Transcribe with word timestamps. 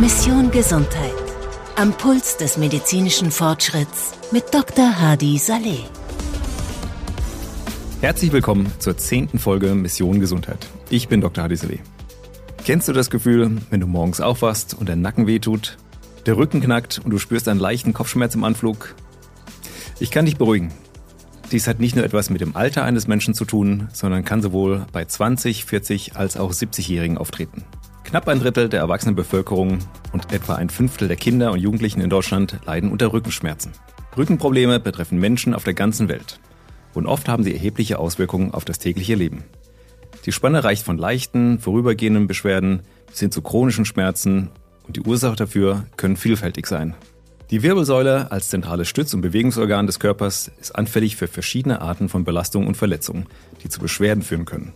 Mission 0.00 0.50
Gesundheit. 0.50 1.12
Am 1.76 1.92
Puls 1.92 2.36
des 2.36 2.56
medizinischen 2.56 3.30
Fortschritts 3.30 4.12
mit 4.32 4.52
Dr. 4.52 5.00
Hadi 5.00 5.38
Saleh. 5.38 5.84
Herzlich 8.00 8.32
willkommen 8.32 8.72
zur 8.78 8.96
zehnten 8.96 9.38
Folge 9.38 9.74
Mission 9.74 10.20
Gesundheit. 10.20 10.66
Ich 10.90 11.08
bin 11.08 11.20
Dr. 11.20 11.44
Hadi 11.44 11.56
Saleh. 11.56 11.80
Kennst 12.64 12.88
du 12.88 12.92
das 12.92 13.10
Gefühl, 13.10 13.58
wenn 13.70 13.80
du 13.80 13.86
morgens 13.86 14.20
aufwachst 14.20 14.74
und 14.74 14.88
der 14.88 14.96
Nacken 14.96 15.26
wehtut, 15.26 15.76
der 16.26 16.36
Rücken 16.36 16.60
knackt 16.60 17.00
und 17.04 17.10
du 17.10 17.18
spürst 17.18 17.48
einen 17.48 17.60
leichten 17.60 17.92
Kopfschmerz 17.92 18.34
im 18.34 18.44
Anflug? 18.44 18.94
Ich 20.00 20.10
kann 20.10 20.26
dich 20.26 20.36
beruhigen. 20.36 20.72
Dies 21.54 21.68
hat 21.68 21.78
nicht 21.78 21.94
nur 21.94 22.04
etwas 22.04 22.30
mit 22.30 22.40
dem 22.40 22.56
Alter 22.56 22.82
eines 22.82 23.06
Menschen 23.06 23.32
zu 23.32 23.44
tun, 23.44 23.86
sondern 23.92 24.24
kann 24.24 24.42
sowohl 24.42 24.86
bei 24.90 25.04
20, 25.04 25.64
40 25.64 26.16
als 26.16 26.36
auch 26.36 26.50
70-Jährigen 26.50 27.16
auftreten. 27.16 27.62
Knapp 28.02 28.26
ein 28.26 28.40
Drittel 28.40 28.68
der 28.68 28.80
erwachsenen 28.80 29.14
Bevölkerung 29.14 29.78
und 30.12 30.32
etwa 30.32 30.56
ein 30.56 30.68
Fünftel 30.68 31.06
der 31.06 31.16
Kinder 31.16 31.52
und 31.52 31.60
Jugendlichen 31.60 32.00
in 32.00 32.10
Deutschland 32.10 32.58
leiden 32.66 32.90
unter 32.90 33.12
Rückenschmerzen. 33.12 33.70
Rückenprobleme 34.16 34.80
betreffen 34.80 35.20
Menschen 35.20 35.54
auf 35.54 35.62
der 35.62 35.74
ganzen 35.74 36.08
Welt 36.08 36.40
und 36.92 37.06
oft 37.06 37.28
haben 37.28 37.44
sie 37.44 37.52
erhebliche 37.52 38.00
Auswirkungen 38.00 38.52
auf 38.52 38.64
das 38.64 38.80
tägliche 38.80 39.14
Leben. 39.14 39.44
Die 40.26 40.32
Spanne 40.32 40.64
reicht 40.64 40.84
von 40.84 40.98
leichten, 40.98 41.60
vorübergehenden 41.60 42.26
Beschwerden 42.26 42.82
bis 43.06 43.20
hin 43.20 43.30
zu 43.30 43.42
chronischen 43.42 43.84
Schmerzen 43.84 44.50
und 44.88 44.96
die 44.96 45.02
Ursache 45.02 45.36
dafür 45.36 45.84
können 45.96 46.16
vielfältig 46.16 46.66
sein. 46.66 46.96
Die 47.50 47.62
Wirbelsäule 47.62 48.32
als 48.32 48.48
zentrales 48.48 48.88
Stütz- 48.88 49.12
und 49.12 49.20
Bewegungsorgan 49.20 49.86
des 49.86 50.00
Körpers 50.00 50.50
ist 50.60 50.74
anfällig 50.74 51.16
für 51.16 51.28
verschiedene 51.28 51.82
Arten 51.82 52.08
von 52.08 52.24
Belastungen 52.24 52.66
und 52.66 52.76
Verletzungen, 52.76 53.26
die 53.62 53.68
zu 53.68 53.80
Beschwerden 53.80 54.22
führen 54.22 54.46
können. 54.46 54.72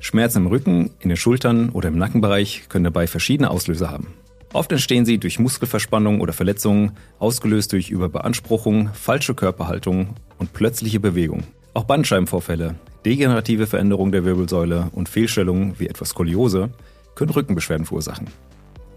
Schmerzen 0.00 0.38
im 0.38 0.46
Rücken, 0.46 0.90
in 1.00 1.10
den 1.10 1.16
Schultern 1.16 1.68
oder 1.70 1.88
im 1.88 1.98
Nackenbereich 1.98 2.64
können 2.68 2.84
dabei 2.84 3.06
verschiedene 3.06 3.50
Auslöser 3.50 3.90
haben. 3.90 4.14
Oft 4.52 4.72
entstehen 4.72 5.04
sie 5.04 5.18
durch 5.18 5.38
Muskelverspannungen 5.38 6.22
oder 6.22 6.32
Verletzungen, 6.32 6.92
ausgelöst 7.18 7.72
durch 7.72 7.90
Überbeanspruchung, 7.90 8.90
falsche 8.94 9.34
Körperhaltung 9.34 10.14
und 10.38 10.54
plötzliche 10.54 11.00
Bewegung. 11.00 11.44
Auch 11.74 11.84
Bandscheibenvorfälle, 11.84 12.76
degenerative 13.04 13.66
Veränderungen 13.66 14.12
der 14.12 14.24
Wirbelsäule 14.24 14.88
und 14.92 15.10
Fehlstellungen 15.10 15.78
wie 15.78 15.88
etwa 15.88 16.06
Skoliose 16.06 16.70
können 17.14 17.30
Rückenbeschwerden 17.30 17.84
verursachen. 17.84 18.28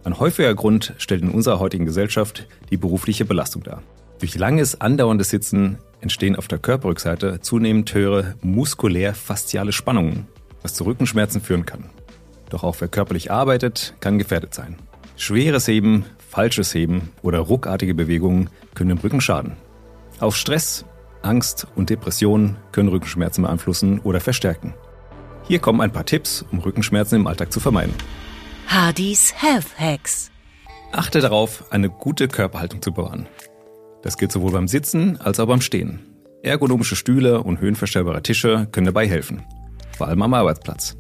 Ein 0.09 0.19
häufiger 0.19 0.55
Grund 0.55 0.95
stellt 0.97 1.21
in 1.21 1.29
unserer 1.29 1.59
heutigen 1.59 1.85
Gesellschaft 1.85 2.47
die 2.71 2.77
berufliche 2.77 3.25
Belastung 3.25 3.61
dar. 3.61 3.83
Durch 4.17 4.33
langes, 4.33 4.81
andauerndes 4.81 5.29
Sitzen 5.29 5.77
entstehen 6.01 6.35
auf 6.35 6.47
der 6.47 6.57
Körperrückseite 6.57 7.41
zunehmend 7.41 7.93
höhere 7.93 8.33
muskulär-fasziale 8.41 9.71
Spannungen, 9.71 10.25
was 10.63 10.73
zu 10.73 10.85
Rückenschmerzen 10.85 11.41
führen 11.41 11.67
kann. 11.67 11.91
Doch 12.49 12.63
auch 12.63 12.77
wer 12.79 12.88
körperlich 12.88 13.29
arbeitet, 13.29 13.93
kann 13.99 14.17
gefährdet 14.17 14.55
sein. 14.55 14.77
Schweres 15.16 15.67
Heben, 15.67 16.05
falsches 16.17 16.73
Heben 16.73 17.11
oder 17.21 17.38
ruckartige 17.38 17.94
Bewegungen 17.94 18.49
können 18.73 18.89
dem 18.89 18.97
Rücken 18.97 19.21
schaden. 19.21 19.57
Auch 20.19 20.33
Stress, 20.33 20.85
Angst 21.21 21.67
und 21.75 21.91
Depressionen 21.91 22.57
können 22.71 22.89
Rückenschmerzen 22.89 23.44
beeinflussen 23.44 23.99
oder 23.99 24.21
verstärken. 24.21 24.73
Hier 25.44 25.59
kommen 25.59 25.81
ein 25.81 25.94
paar 25.94 26.07
Tipps, 26.07 26.44
um 26.51 26.57
Rückenschmerzen 26.57 27.19
im 27.19 27.27
Alltag 27.27 27.53
zu 27.53 27.59
vermeiden. 27.59 27.94
Hardys 28.72 29.34
Health 29.36 29.80
Hacks. 29.80 30.30
Achte 30.92 31.22
darauf, 31.22 31.64
eine 31.72 31.89
gute 31.89 32.28
Körperhaltung 32.28 32.84
zu 32.84 32.92
bewahren. 32.92 33.28
Das 34.03 34.16
gilt 34.16 34.31
sowohl 34.31 34.52
beim 34.52 34.67
Sitzen 34.67 35.20
als 35.20 35.39
auch 35.39 35.48
beim 35.48 35.59
Stehen. 35.59 36.02
Ergonomische 36.44 36.95
Stühle 36.95 37.42
und 37.42 37.62
höhenverstellbare 37.62 38.22
Tische 38.22 38.67
können 38.72 38.86
dabei 38.86 39.08
helfen, 39.08 39.42
vor 39.97 40.08
allem 40.08 40.22
am 40.22 40.36
Arbeitsplatz. 40.36 40.97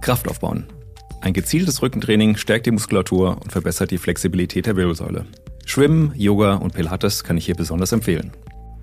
Kraft 0.00 0.28
aufbauen. 0.28 0.68
Ein 1.22 1.32
gezieltes 1.32 1.82
Rückentraining 1.82 2.36
stärkt 2.36 2.66
die 2.66 2.70
Muskulatur 2.70 3.38
und 3.42 3.50
verbessert 3.50 3.90
die 3.90 3.98
Flexibilität 3.98 4.66
der 4.66 4.76
Wirbelsäule. 4.76 5.26
Schwimmen, 5.64 6.12
Yoga 6.14 6.54
und 6.54 6.74
Pilates 6.74 7.24
kann 7.24 7.36
ich 7.36 7.46
hier 7.46 7.56
besonders 7.56 7.90
empfehlen. 7.90 8.30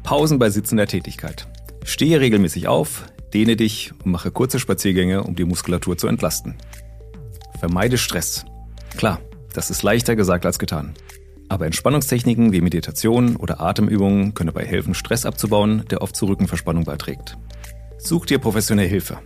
Pausen 0.03 0.40
bei 0.40 0.50
sitzender 0.50 0.88
Tätigkeit. 0.88 1.47
Stehe 1.86 2.19
regelmäßig 2.19 2.68
auf, 2.68 3.06
dehne 3.34 3.56
dich 3.56 3.94
und 4.03 4.12
mache 4.12 4.30
kurze 4.30 4.59
Spaziergänge, 4.59 5.24
um 5.24 5.36
die 5.36 5.46
Muskulatur 5.46 5.97
zu 5.97 6.08
entlasten. 6.08 6.58
Vermeide 7.63 7.97
Stress. 7.97 8.44
Klar, 8.97 9.22
das 9.53 9.69
ist 9.69 9.84
leichter 9.84 10.18
gesagt 10.18 10.46
als 10.46 10.59
getan. 10.59 10.96
Aber 11.47 11.66
Entspannungstechniken 11.66 12.51
wie 12.51 12.59
Meditation 12.59 13.38
oder 13.38 13.62
Atemübungen 13.62 14.34
können 14.34 14.47
dabei 14.53 14.66
helfen, 14.66 14.94
Stress 14.94 15.25
abzubauen, 15.25 15.85
der 15.90 16.01
oft 16.01 16.13
zu 16.13 16.25
Rückenverspannung 16.25 16.84
beiträgt. 16.84 17.38
Such 17.97 18.25
dir 18.25 18.40
professionelle 18.40 18.90
Hilfe. 18.90 19.19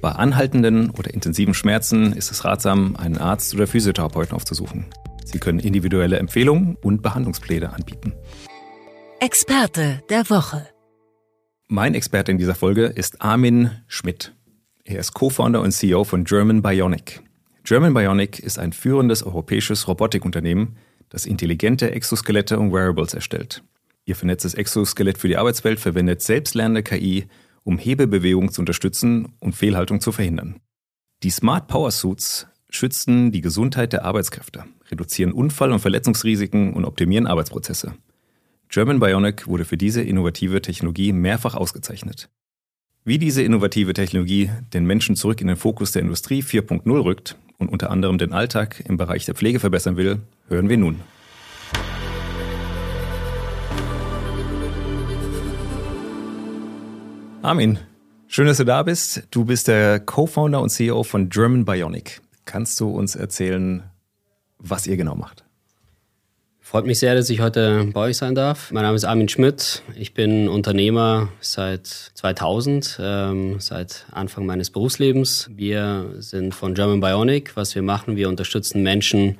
Bei 0.00 0.12
anhaltenden 0.12 0.88
oder 0.88 1.12
intensiven 1.12 1.52
Schmerzen 1.52 2.14
ist 2.14 2.32
es 2.32 2.46
ratsam, 2.46 2.96
einen 2.96 3.18
Arzt 3.18 3.54
oder 3.54 3.66
Physiotherapeuten 3.66 4.34
aufzusuchen. 4.34 4.86
Sie 5.26 5.38
können 5.38 5.58
individuelle 5.58 6.16
Empfehlungen 6.16 6.74
und 6.76 7.02
Behandlungspläne 7.02 7.70
anbieten. 7.70 8.14
Experte 9.20 10.02
der 10.08 10.30
Woche. 10.30 10.66
Mein 11.66 11.94
Experte 11.94 12.32
in 12.32 12.38
dieser 12.38 12.54
Folge 12.54 12.86
ist 12.86 13.20
Armin 13.20 13.72
Schmidt. 13.88 14.34
Er 14.84 15.00
ist 15.00 15.12
Co-Founder 15.12 15.60
und 15.60 15.72
CEO 15.72 16.04
von 16.04 16.24
German 16.24 16.62
Bionic. 16.62 17.27
German 17.68 17.92
Bionic 17.92 18.38
ist 18.38 18.58
ein 18.58 18.72
führendes 18.72 19.22
europäisches 19.22 19.88
Robotikunternehmen, 19.88 20.78
das 21.10 21.26
intelligente 21.26 21.90
Exoskelette 21.90 22.58
und 22.58 22.72
Wearables 22.72 23.12
erstellt. 23.12 23.62
Ihr 24.06 24.16
vernetztes 24.16 24.54
Exoskelett 24.54 25.18
für 25.18 25.28
die 25.28 25.36
Arbeitswelt 25.36 25.78
verwendet 25.78 26.22
selbstlernende 26.22 26.82
KI, 26.82 27.26
um 27.64 27.76
Hebebewegungen 27.76 28.50
zu 28.50 28.62
unterstützen 28.62 29.34
und 29.38 29.54
Fehlhaltung 29.54 30.00
zu 30.00 30.12
verhindern. 30.12 30.60
Die 31.22 31.28
Smart 31.28 31.68
Power 31.68 31.90
Suits 31.90 32.46
schützen 32.70 33.32
die 33.32 33.42
Gesundheit 33.42 33.92
der 33.92 34.06
Arbeitskräfte, 34.06 34.64
reduzieren 34.90 35.32
Unfall- 35.32 35.72
und 35.72 35.80
Verletzungsrisiken 35.80 36.72
und 36.72 36.86
optimieren 36.86 37.26
Arbeitsprozesse. 37.26 37.92
German 38.70 38.98
Bionic 38.98 39.46
wurde 39.46 39.66
für 39.66 39.76
diese 39.76 40.00
innovative 40.00 40.62
Technologie 40.62 41.12
mehrfach 41.12 41.54
ausgezeichnet. 41.54 42.30
Wie 43.04 43.18
diese 43.18 43.42
innovative 43.42 43.92
Technologie 43.92 44.48
den 44.72 44.86
Menschen 44.86 45.16
zurück 45.16 45.42
in 45.42 45.48
den 45.48 45.56
Fokus 45.56 45.92
der 45.92 46.00
Industrie 46.00 46.42
4.0 46.42 47.04
rückt, 47.04 47.36
und 47.58 47.68
unter 47.68 47.90
anderem 47.90 48.18
den 48.18 48.32
Alltag 48.32 48.82
im 48.86 48.96
Bereich 48.96 49.26
der 49.26 49.34
Pflege 49.34 49.60
verbessern 49.60 49.96
will, 49.96 50.20
hören 50.48 50.68
wir 50.68 50.78
nun. 50.78 51.00
Armin, 57.42 57.78
schön, 58.26 58.46
dass 58.46 58.58
du 58.58 58.64
da 58.64 58.82
bist. 58.82 59.26
Du 59.30 59.44
bist 59.44 59.68
der 59.68 60.00
Co-Founder 60.00 60.60
und 60.60 60.70
CEO 60.70 61.02
von 61.02 61.28
German 61.28 61.64
Bionic. 61.64 62.20
Kannst 62.44 62.78
du 62.80 62.90
uns 62.90 63.14
erzählen, 63.14 63.84
was 64.58 64.86
ihr 64.86 64.96
genau 64.96 65.14
macht? 65.14 65.47
Freut 66.68 66.84
mich 66.84 66.98
sehr, 66.98 67.14
dass 67.14 67.30
ich 67.30 67.40
heute 67.40 67.88
bei 67.94 68.00
euch 68.00 68.18
sein 68.18 68.34
darf. 68.34 68.70
Mein 68.72 68.82
Name 68.82 68.94
ist 68.94 69.06
Armin 69.06 69.30
Schmidt. 69.30 69.82
Ich 69.96 70.12
bin 70.12 70.50
Unternehmer 70.50 71.30
seit 71.40 71.86
2000, 71.86 72.98
ähm, 73.00 73.58
seit 73.58 74.04
Anfang 74.10 74.44
meines 74.44 74.68
Berufslebens. 74.68 75.48
Wir 75.56 76.16
sind 76.18 76.54
von 76.54 76.74
German 76.74 77.00
Bionic. 77.00 77.56
Was 77.56 77.74
wir 77.74 77.80
machen, 77.80 78.16
wir 78.16 78.28
unterstützen 78.28 78.82
Menschen 78.82 79.38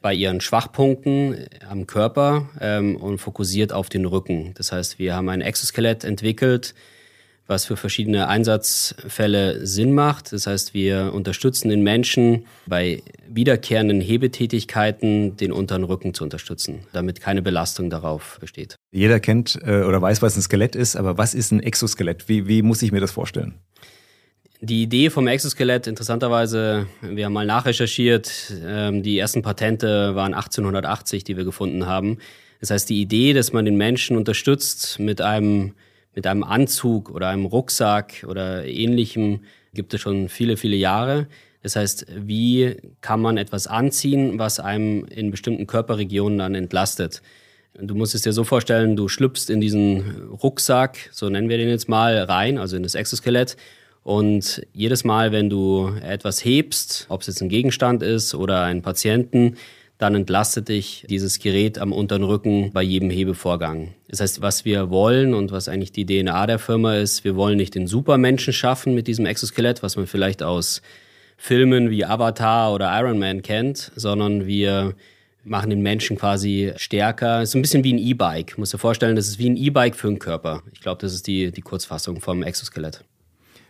bei 0.00 0.14
ihren 0.14 0.40
Schwachpunkten 0.40 1.46
am 1.68 1.86
Körper 1.86 2.48
ähm, 2.58 2.96
und 2.96 3.18
fokussiert 3.18 3.74
auf 3.74 3.90
den 3.90 4.06
Rücken. 4.06 4.54
Das 4.54 4.72
heißt, 4.72 4.98
wir 4.98 5.14
haben 5.14 5.28
ein 5.28 5.42
Exoskelett 5.42 6.04
entwickelt, 6.04 6.74
was 7.46 7.64
für 7.66 7.76
verschiedene 7.76 8.28
Einsatzfälle 8.28 9.66
Sinn 9.66 9.92
macht. 9.92 10.32
Das 10.32 10.46
heißt, 10.46 10.74
wir 10.74 11.12
unterstützen 11.12 11.68
den 11.68 11.82
Menschen 11.82 12.46
bei 12.66 13.02
wiederkehrenden 13.28 14.00
Hebetätigkeiten, 14.00 15.36
den 15.36 15.52
unteren 15.52 15.84
Rücken 15.84 16.14
zu 16.14 16.24
unterstützen, 16.24 16.86
damit 16.92 17.20
keine 17.20 17.42
Belastung 17.42 17.90
darauf 17.90 18.38
besteht. 18.40 18.76
Jeder 18.92 19.20
kennt 19.20 19.58
äh, 19.62 19.82
oder 19.82 20.00
weiß, 20.00 20.22
was 20.22 20.36
ein 20.36 20.42
Skelett 20.42 20.76
ist, 20.76 20.96
aber 20.96 21.18
was 21.18 21.34
ist 21.34 21.50
ein 21.52 21.60
Exoskelett? 21.60 22.28
Wie, 22.28 22.46
wie 22.46 22.62
muss 22.62 22.82
ich 22.82 22.92
mir 22.92 23.00
das 23.00 23.10
vorstellen? 23.10 23.54
Die 24.64 24.84
Idee 24.84 25.10
vom 25.10 25.26
Exoskelett, 25.26 25.88
interessanterweise, 25.88 26.86
wir 27.00 27.24
haben 27.24 27.32
mal 27.32 27.44
nachrecherchiert, 27.44 28.52
ähm, 28.64 29.02
die 29.02 29.18
ersten 29.18 29.42
Patente 29.42 30.14
waren 30.14 30.34
1880, 30.34 31.24
die 31.24 31.36
wir 31.36 31.44
gefunden 31.44 31.86
haben. 31.86 32.18
Das 32.60 32.70
heißt, 32.70 32.88
die 32.88 33.00
Idee, 33.00 33.32
dass 33.32 33.52
man 33.52 33.64
den 33.64 33.76
Menschen 33.76 34.16
unterstützt 34.16 35.00
mit 35.00 35.20
einem 35.20 35.74
mit 36.14 36.26
einem 36.26 36.44
Anzug 36.44 37.10
oder 37.10 37.28
einem 37.28 37.46
Rucksack 37.46 38.24
oder 38.28 38.64
ähnlichem 38.64 39.40
gibt 39.74 39.94
es 39.94 40.00
schon 40.00 40.28
viele, 40.28 40.56
viele 40.56 40.76
Jahre. 40.76 41.26
Das 41.62 41.76
heißt, 41.76 42.06
wie 42.14 42.76
kann 43.00 43.20
man 43.20 43.36
etwas 43.36 43.66
anziehen, 43.66 44.38
was 44.38 44.60
einem 44.60 45.04
in 45.06 45.30
bestimmten 45.30 45.66
Körperregionen 45.66 46.38
dann 46.38 46.54
entlastet? 46.54 47.22
Du 47.74 47.94
musst 47.94 48.14
es 48.14 48.22
dir 48.22 48.32
so 48.32 48.44
vorstellen, 48.44 48.96
du 48.96 49.08
schlüpfst 49.08 49.48
in 49.48 49.60
diesen 49.60 50.28
Rucksack, 50.42 51.08
so 51.12 51.30
nennen 51.30 51.48
wir 51.48 51.56
den 51.56 51.68
jetzt 51.68 51.88
mal, 51.88 52.18
rein, 52.18 52.58
also 52.58 52.76
in 52.76 52.82
das 52.82 52.94
Exoskelett. 52.94 53.56
Und 54.02 54.66
jedes 54.72 55.04
Mal, 55.04 55.32
wenn 55.32 55.48
du 55.48 55.90
etwas 56.02 56.44
hebst, 56.44 57.06
ob 57.08 57.20
es 57.20 57.28
jetzt 57.28 57.40
ein 57.40 57.48
Gegenstand 57.48 58.02
ist 58.02 58.34
oder 58.34 58.62
einen 58.64 58.82
Patienten, 58.82 59.56
dann 59.98 60.14
entlastet 60.14 60.68
dich 60.68 61.06
dieses 61.08 61.38
Gerät 61.38 61.78
am 61.78 61.92
unteren 61.92 62.24
Rücken 62.24 62.72
bei 62.72 62.82
jedem 62.82 63.10
Hebevorgang. 63.10 63.94
Das 64.08 64.20
heißt, 64.20 64.42
was 64.42 64.64
wir 64.64 64.90
wollen 64.90 65.32
und 65.32 65.52
was 65.52 65.68
eigentlich 65.68 65.92
die 65.92 66.06
DNA 66.06 66.46
der 66.46 66.58
Firma 66.58 66.96
ist, 66.96 67.24
wir 67.24 67.36
wollen 67.36 67.56
nicht 67.56 67.74
den 67.74 67.86
Supermenschen 67.86 68.52
schaffen 68.52 68.94
mit 68.94 69.06
diesem 69.06 69.26
Exoskelett, 69.26 69.82
was 69.82 69.96
man 69.96 70.06
vielleicht 70.06 70.42
aus 70.42 70.82
Filmen 71.36 71.90
wie 71.90 72.04
Avatar 72.04 72.72
oder 72.72 72.90
Iron 72.98 73.18
Man 73.18 73.42
kennt, 73.42 73.92
sondern 73.94 74.46
wir 74.46 74.94
machen 75.44 75.70
den 75.70 75.82
Menschen 75.82 76.16
quasi 76.16 76.72
stärker. 76.76 77.46
So 77.46 77.58
ein 77.58 77.62
bisschen 77.62 77.84
wie 77.84 77.92
ein 77.92 77.98
E-Bike. 77.98 78.58
Muss 78.58 78.70
dir 78.70 78.78
vorstellen, 78.78 79.16
das 79.16 79.28
ist 79.28 79.38
wie 79.38 79.50
ein 79.50 79.56
E-Bike 79.56 79.96
für 79.96 80.08
den 80.08 80.18
Körper. 80.18 80.62
Ich 80.72 80.80
glaube, 80.80 81.00
das 81.00 81.12
ist 81.12 81.26
die, 81.26 81.50
die 81.50 81.62
Kurzfassung 81.62 82.20
vom 82.20 82.42
Exoskelett. 82.42 83.04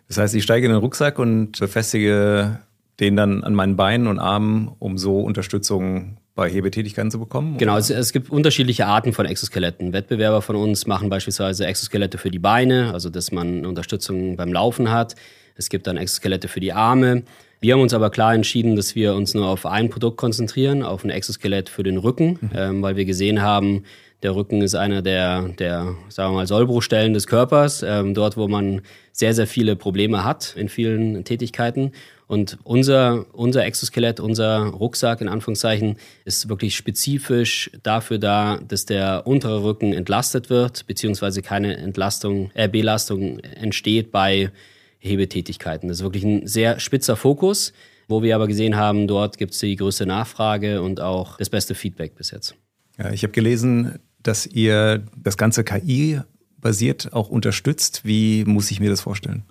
Das 0.08 0.18
heißt, 0.18 0.34
ich 0.34 0.42
steige 0.42 0.66
in 0.66 0.72
den 0.72 0.80
Rucksack 0.80 1.18
und 1.18 1.58
befestige 1.58 2.58
den 3.00 3.16
dann 3.16 3.42
an 3.44 3.54
meinen 3.54 3.76
Beinen 3.76 4.06
und 4.06 4.18
Armen, 4.18 4.70
um 4.78 4.98
so 4.98 5.20
Unterstützung 5.20 6.18
bei 6.34 6.48
Hebetätigkeiten 6.48 7.10
zu 7.10 7.18
bekommen? 7.18 7.58
Genau, 7.58 7.76
es, 7.76 7.90
es, 7.90 8.12
gibt 8.12 8.30
unterschiedliche 8.30 8.86
Arten 8.86 9.12
von 9.12 9.26
Exoskeletten. 9.26 9.92
Wettbewerber 9.92 10.42
von 10.42 10.56
uns 10.56 10.86
machen 10.86 11.08
beispielsweise 11.10 11.66
Exoskelette 11.66 12.18
für 12.18 12.30
die 12.30 12.38
Beine, 12.38 12.92
also 12.92 13.10
dass 13.10 13.32
man 13.32 13.66
Unterstützung 13.66 14.36
beim 14.36 14.52
Laufen 14.52 14.90
hat. 14.90 15.14
Es 15.54 15.68
gibt 15.68 15.86
dann 15.86 15.96
Exoskelette 15.96 16.48
für 16.48 16.60
die 16.60 16.72
Arme. 16.72 17.24
Wir 17.60 17.74
haben 17.74 17.80
uns 17.80 17.94
aber 17.94 18.10
klar 18.10 18.34
entschieden, 18.34 18.74
dass 18.74 18.94
wir 18.94 19.14
uns 19.14 19.34
nur 19.34 19.46
auf 19.46 19.66
ein 19.66 19.88
Produkt 19.88 20.16
konzentrieren, 20.16 20.82
auf 20.82 21.04
ein 21.04 21.10
Exoskelett 21.10 21.68
für 21.68 21.82
den 21.82 21.98
Rücken, 21.98 22.38
mhm. 22.40 22.50
ähm, 22.54 22.82
weil 22.82 22.96
wir 22.96 23.04
gesehen 23.04 23.42
haben, 23.42 23.84
der 24.22 24.34
Rücken 24.34 24.62
ist 24.62 24.74
einer 24.74 25.02
der, 25.02 25.48
der 25.58 25.94
sagen 26.08 26.32
wir 26.32 26.36
mal, 26.36 26.46
Sollbruchstellen 26.46 27.14
des 27.14 27.26
Körpers, 27.26 27.82
ähm, 27.82 28.14
dort, 28.14 28.36
wo 28.36 28.48
man 28.48 28.82
sehr, 29.12 29.34
sehr 29.34 29.46
viele 29.46 29.76
Probleme 29.76 30.24
hat 30.24 30.54
in 30.56 30.69
vielen 30.69 31.24
Tätigkeiten. 31.24 31.92
Und 32.28 32.58
unser, 32.62 33.26
unser 33.32 33.64
Exoskelett, 33.64 34.20
unser 34.20 34.60
Rucksack 34.60 35.20
in 35.20 35.28
Anführungszeichen, 35.28 35.96
ist 36.24 36.48
wirklich 36.48 36.76
spezifisch 36.76 37.70
dafür 37.82 38.19
da, 38.19 38.58
dass 38.66 38.86
der 38.86 39.26
untere 39.26 39.64
Rücken 39.64 39.92
entlastet 39.92 40.48
wird, 40.48 40.86
beziehungsweise 40.86 41.42
keine 41.42 41.76
Entlastung, 41.76 42.50
äh, 42.54 42.68
Belastung 42.68 43.40
entsteht 43.40 44.12
bei 44.12 44.50
Hebetätigkeiten. 44.98 45.88
Das 45.88 45.98
ist 45.98 46.04
wirklich 46.04 46.25
ein 46.25 46.46
sehr 46.46 46.78
spitzer 46.78 47.16
Fokus, 47.16 47.72
wo 48.08 48.22
wir 48.22 48.36
aber 48.36 48.46
gesehen 48.46 48.76
haben, 48.76 49.08
dort 49.08 49.36
gibt 49.36 49.52
es 49.52 49.58
die 49.58 49.76
größte 49.76 50.06
Nachfrage 50.06 50.80
und 50.80 51.00
auch 51.00 51.36
das 51.38 51.50
beste 51.50 51.75
Feedback 51.75 52.14
bis 52.14 52.30
jetzt. 52.30 52.54
Ja, 52.98 53.10
ich 53.10 53.25
habe 53.25 53.32
gelesen, 53.32 53.98
dass 54.22 54.46
ihr 54.46 55.04
das 55.16 55.36
ganze 55.36 55.64
KI 55.64 56.20
basiert 56.58 57.12
auch 57.12 57.28
unterstützt. 57.28 58.02
Wie 58.04 58.44
muss 58.44 58.70
ich 58.70 58.80
mir 58.80 58.90
das 58.90 59.00
vorstellen? 59.00 59.42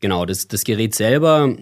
Genau, 0.00 0.26
das, 0.26 0.48
das 0.48 0.64
Gerät 0.64 0.94
selber, 0.94 1.56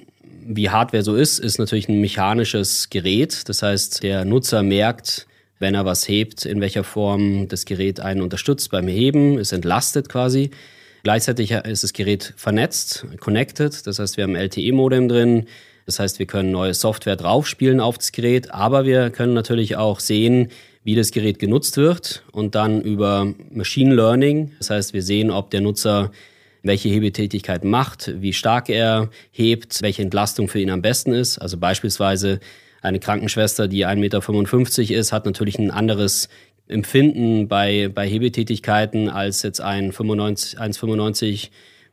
wie 0.47 0.71
Hardware 0.71 1.03
so 1.03 1.15
ist, 1.15 1.39
ist 1.39 1.59
natürlich 1.59 1.89
ein 1.89 2.01
mechanisches 2.01 2.91
Gerät. 2.91 3.49
Das 3.49 3.63
heißt, 3.63 4.03
der 4.03 4.25
Nutzer 4.25 4.63
merkt, 4.63 5.27
wenn 5.59 5.75
er 5.75 5.85
was 5.85 6.09
hebt, 6.09 6.47
in 6.47 6.61
welcher 6.61 6.85
Form 6.85 7.49
das 7.49 7.65
Gerät 7.65 8.01
einen 8.01 8.23
unterstützt 8.23 8.71
beim 8.71 8.89
Heben, 8.89 9.39
ist 9.39 9.53
entlastet 9.53 10.09
quasi. 10.09 10.51
Gleichzeitig 11.03 11.51
ist 11.53 11.85
das 11.85 11.93
Gerät 11.93 12.35
vernetzt, 12.37 13.07
connected. 13.21 13.87
Das 13.87 13.99
heißt, 13.99 14.17
wir 14.17 14.25
haben 14.25 14.37
LTE-Modem 14.37 15.09
drin. 15.09 15.47
Das 15.87 15.99
heißt, 15.99 16.19
wir 16.19 16.27
können 16.27 16.51
neue 16.51 16.75
Software 16.75 17.17
draufspielen 17.17 17.81
auf 17.81 17.99
das 17.99 18.13
Gerät, 18.13 18.53
aber 18.53 18.85
wir 18.85 19.11
können 19.11 19.35
natürlich 19.35 19.77
auch 19.77 20.01
sehen, 20.01 20.51
wie 20.83 20.95
das 20.95 21.11
Gerät 21.11 21.39
genutzt 21.39 21.77
wird 21.77 22.25
und 22.33 22.55
dann 22.55 22.81
über 22.81 23.33
Machine 23.51 23.95
Learning. 23.95 24.53
Das 24.59 24.71
heißt, 24.71 24.95
wir 24.95 25.03
sehen, 25.03 25.31
ob 25.31 25.51
der 25.51 25.61
Nutzer 25.61 26.11
welche 26.63 26.89
Hebetätigkeit 26.89 27.65
macht, 27.65 28.13
wie 28.21 28.33
stark 28.33 28.69
er 28.69 29.11
hebt, 29.31 29.83
welche 29.83 30.03
Entlastung 30.03 30.49
für 30.49 30.61
ihn 30.61 30.71
am 30.71 30.83
besten 30.83 31.13
ist. 31.13 31.39
Also 31.39 31.57
beispielsweise 31.57 32.41
eine 32.83 33.01
Krankenschwester, 33.01 33.69
die 33.69 33.87
1,55 33.87 34.81
Meter 34.81 34.95
ist, 34.99 35.13
hat 35.13 35.27
natürlich 35.27 35.59
ein 35.59 35.71
anderes 35.71 36.29
Empfinden 36.69 37.49
bei, 37.49 37.89
bei 37.93 38.09
Hebetätigkeiten 38.09 39.09
als 39.09 39.43
jetzt 39.43 39.61
ein 39.61 39.93
1,95 39.93 41.49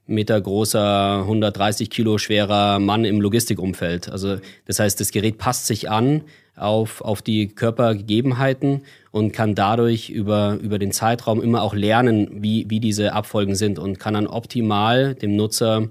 Meter 0.05 0.39
großer, 0.39 1.19
130 1.21 1.89
Kilo 1.89 2.17
schwerer 2.17 2.79
Mann 2.79 3.03
im 3.03 3.19
Logistikumfeld. 3.19 4.09
Also 4.09 4.37
das 4.65 4.79
heißt, 4.79 4.99
das 4.99 5.11
Gerät 5.11 5.37
passt 5.37 5.67
sich 5.67 5.89
an 5.89 6.23
auf, 6.57 7.01
auf 7.01 7.21
die 7.21 7.47
Körpergegebenheiten 7.47 8.81
und 9.11 9.31
kann 9.31 9.55
dadurch 9.55 10.09
über, 10.09 10.57
über 10.61 10.79
den 10.79 10.91
Zeitraum 10.91 11.41
immer 11.41 11.61
auch 11.61 11.73
lernen, 11.73 12.29
wie, 12.41 12.65
wie 12.69 12.79
diese 12.79 13.13
Abfolgen 13.13 13.55
sind 13.55 13.79
und 13.79 13.99
kann 13.99 14.15
dann 14.15 14.27
optimal 14.27 15.15
dem 15.15 15.35
Nutzer 15.35 15.87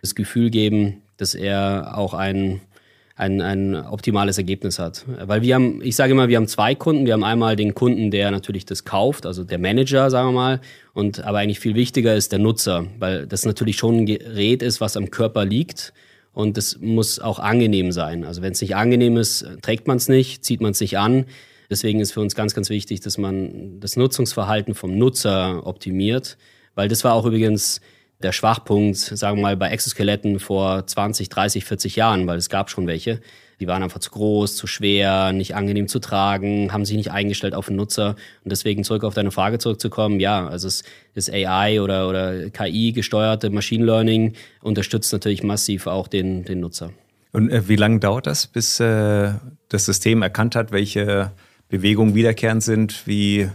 das 0.00 0.14
Gefühl 0.14 0.50
geben, 0.50 1.02
dass 1.16 1.34
er 1.34 1.96
auch 1.96 2.14
ein 2.14 2.60
ein, 3.20 3.42
ein 3.42 3.76
optimales 3.76 4.38
Ergebnis 4.38 4.78
hat. 4.78 5.04
Weil 5.06 5.42
wir 5.42 5.54
haben, 5.54 5.82
ich 5.82 5.94
sage 5.94 6.12
immer, 6.12 6.28
wir 6.28 6.38
haben 6.38 6.48
zwei 6.48 6.74
Kunden. 6.74 7.04
Wir 7.04 7.12
haben 7.12 7.22
einmal 7.22 7.54
den 7.54 7.74
Kunden, 7.74 8.10
der 8.10 8.30
natürlich 8.30 8.64
das 8.64 8.86
kauft, 8.86 9.26
also 9.26 9.44
der 9.44 9.58
Manager, 9.58 10.08
sagen 10.08 10.28
wir 10.28 10.32
mal. 10.32 10.60
Und 10.94 11.22
aber 11.22 11.38
eigentlich 11.38 11.60
viel 11.60 11.74
wichtiger 11.74 12.14
ist 12.14 12.32
der 12.32 12.38
Nutzer, 12.38 12.86
weil 12.98 13.26
das 13.26 13.44
natürlich 13.44 13.76
schon 13.76 13.98
ein 13.98 14.06
Gerät 14.06 14.62
ist, 14.62 14.80
was 14.80 14.96
am 14.96 15.10
Körper 15.10 15.44
liegt. 15.44 15.92
Und 16.32 16.56
das 16.56 16.78
muss 16.80 17.18
auch 17.18 17.38
angenehm 17.38 17.92
sein. 17.92 18.24
Also 18.24 18.42
wenn 18.42 18.52
es 18.52 18.60
nicht 18.60 18.76
angenehm 18.76 19.16
ist, 19.16 19.46
trägt 19.62 19.88
man 19.88 19.96
es 19.96 20.08
nicht, 20.08 20.44
zieht 20.44 20.60
man 20.60 20.72
es 20.72 20.80
nicht 20.80 20.98
an. 20.98 21.26
Deswegen 21.68 22.00
ist 22.00 22.12
für 22.12 22.20
uns 22.20 22.34
ganz, 22.34 22.54
ganz 22.54 22.70
wichtig, 22.70 23.00
dass 23.00 23.18
man 23.18 23.80
das 23.80 23.96
Nutzungsverhalten 23.96 24.74
vom 24.74 24.96
Nutzer 24.96 25.66
optimiert. 25.66 26.36
Weil 26.74 26.88
das 26.88 27.04
war 27.04 27.14
auch 27.14 27.26
übrigens 27.26 27.80
der 28.22 28.32
Schwachpunkt, 28.32 28.96
sagen 28.96 29.38
wir 29.38 29.42
mal, 29.42 29.56
bei 29.56 29.70
Exoskeletten 29.70 30.40
vor 30.40 30.86
20, 30.86 31.28
30, 31.28 31.64
40 31.64 31.96
Jahren, 31.96 32.26
weil 32.26 32.38
es 32.38 32.48
gab 32.48 32.70
schon 32.70 32.86
welche. 32.86 33.20
Die 33.60 33.66
waren 33.66 33.82
einfach 33.82 34.00
zu 34.00 34.10
groß, 34.10 34.56
zu 34.56 34.66
schwer, 34.66 35.32
nicht 35.32 35.54
angenehm 35.54 35.86
zu 35.86 35.98
tragen, 35.98 36.72
haben 36.72 36.86
sich 36.86 36.96
nicht 36.96 37.10
eingestellt 37.10 37.54
auf 37.54 37.66
den 37.66 37.76
Nutzer. 37.76 38.16
Und 38.42 38.50
deswegen 38.50 38.84
zurück 38.84 39.04
auf 39.04 39.12
deine 39.12 39.30
Frage 39.30 39.58
zurückzukommen, 39.58 40.18
ja, 40.18 40.48
also 40.48 40.66
es, 40.66 40.82
das 41.14 41.30
AI 41.30 41.82
oder, 41.82 42.08
oder 42.08 42.48
KI-gesteuerte 42.48 43.50
Machine 43.50 43.84
Learning 43.84 44.32
unterstützt 44.62 45.12
natürlich 45.12 45.42
massiv 45.42 45.86
auch 45.86 46.08
den, 46.08 46.44
den 46.44 46.60
Nutzer. 46.60 46.90
Und 47.32 47.50
äh, 47.50 47.68
wie 47.68 47.76
lange 47.76 48.00
dauert 48.00 48.26
das, 48.26 48.46
bis 48.46 48.80
äh, 48.80 49.32
das 49.68 49.84
System 49.84 50.22
erkannt 50.22 50.56
hat, 50.56 50.72
welche 50.72 51.32
Bewegungen 51.68 52.14
wiederkehrend 52.14 52.62
sind, 52.62 53.06
wie 53.06 53.48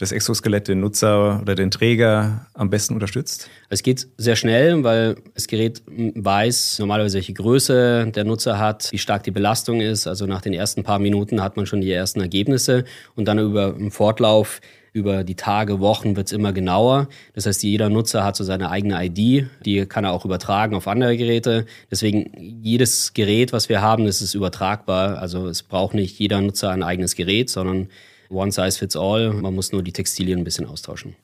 das 0.00 0.12
Exoskelett 0.12 0.66
den 0.66 0.80
Nutzer 0.80 1.40
oder 1.42 1.54
den 1.54 1.70
Träger 1.70 2.46
am 2.54 2.70
besten 2.70 2.94
unterstützt? 2.94 3.50
Es 3.68 3.82
geht 3.82 4.08
sehr 4.16 4.34
schnell, 4.34 4.82
weil 4.82 5.16
das 5.34 5.46
Gerät 5.46 5.82
weiß 5.86 6.78
normalerweise, 6.78 7.16
welche 7.16 7.34
Größe 7.34 8.10
der 8.14 8.24
Nutzer 8.24 8.58
hat, 8.58 8.90
wie 8.92 8.98
stark 8.98 9.24
die 9.24 9.30
Belastung 9.30 9.82
ist. 9.82 10.06
Also 10.06 10.24
nach 10.24 10.40
den 10.40 10.54
ersten 10.54 10.84
paar 10.84 10.98
Minuten 10.98 11.42
hat 11.42 11.56
man 11.56 11.66
schon 11.66 11.82
die 11.82 11.92
ersten 11.92 12.20
Ergebnisse 12.20 12.84
und 13.14 13.26
dann 13.26 13.38
über 13.38 13.76
im 13.76 13.90
Fortlauf 13.90 14.62
über 14.92 15.22
die 15.22 15.36
Tage, 15.36 15.78
Wochen 15.78 16.16
wird 16.16 16.28
es 16.28 16.32
immer 16.32 16.52
genauer. 16.52 17.08
Das 17.34 17.46
heißt, 17.46 17.62
jeder 17.62 17.90
Nutzer 17.90 18.24
hat 18.24 18.36
so 18.36 18.42
seine 18.42 18.70
eigene 18.70 19.04
ID, 19.04 19.46
die 19.64 19.86
kann 19.86 20.04
er 20.04 20.12
auch 20.12 20.24
übertragen 20.24 20.74
auf 20.74 20.88
andere 20.88 21.16
Geräte. 21.16 21.66
Deswegen 21.90 22.60
jedes 22.62 23.12
Gerät, 23.12 23.52
was 23.52 23.68
wir 23.68 23.82
haben, 23.82 24.06
das 24.06 24.20
ist 24.20 24.34
übertragbar. 24.34 25.18
Also 25.18 25.46
es 25.46 25.62
braucht 25.62 25.94
nicht 25.94 26.18
jeder 26.18 26.40
Nutzer 26.40 26.70
ein 26.70 26.82
eigenes 26.82 27.14
Gerät, 27.14 27.50
sondern 27.50 27.88
One 28.30 28.52
Size 28.52 28.78
Fits 28.78 28.96
All. 28.96 29.32
Man 29.32 29.54
muss 29.54 29.72
nur 29.72 29.82
die 29.82 29.92
Textilien 29.92 30.38
ein 30.38 30.44
bisschen 30.44 30.66
austauschen. 30.66 31.14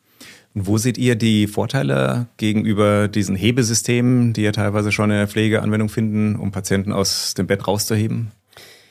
Und 0.55 0.67
wo 0.67 0.79
seht 0.79 0.99
ihr 0.99 1.17
die 1.17 1.47
Vorteile 1.47 2.29
gegenüber 2.39 3.09
diesen 3.09 3.37
Hebesystemen, 3.37 4.33
die 4.33 4.43
ja 4.43 4.53
teilweise 4.53 4.91
schon 4.91 5.11
in 5.11 5.17
der 5.17 5.29
Pflege 5.29 5.63
Anwendung 5.63 5.89
finden, 5.89 6.37
um 6.37 6.51
Patienten 6.51 6.93
aus 6.93 7.35
dem 7.35 7.47
Bett 7.47 7.67
rauszuheben? 7.67 8.33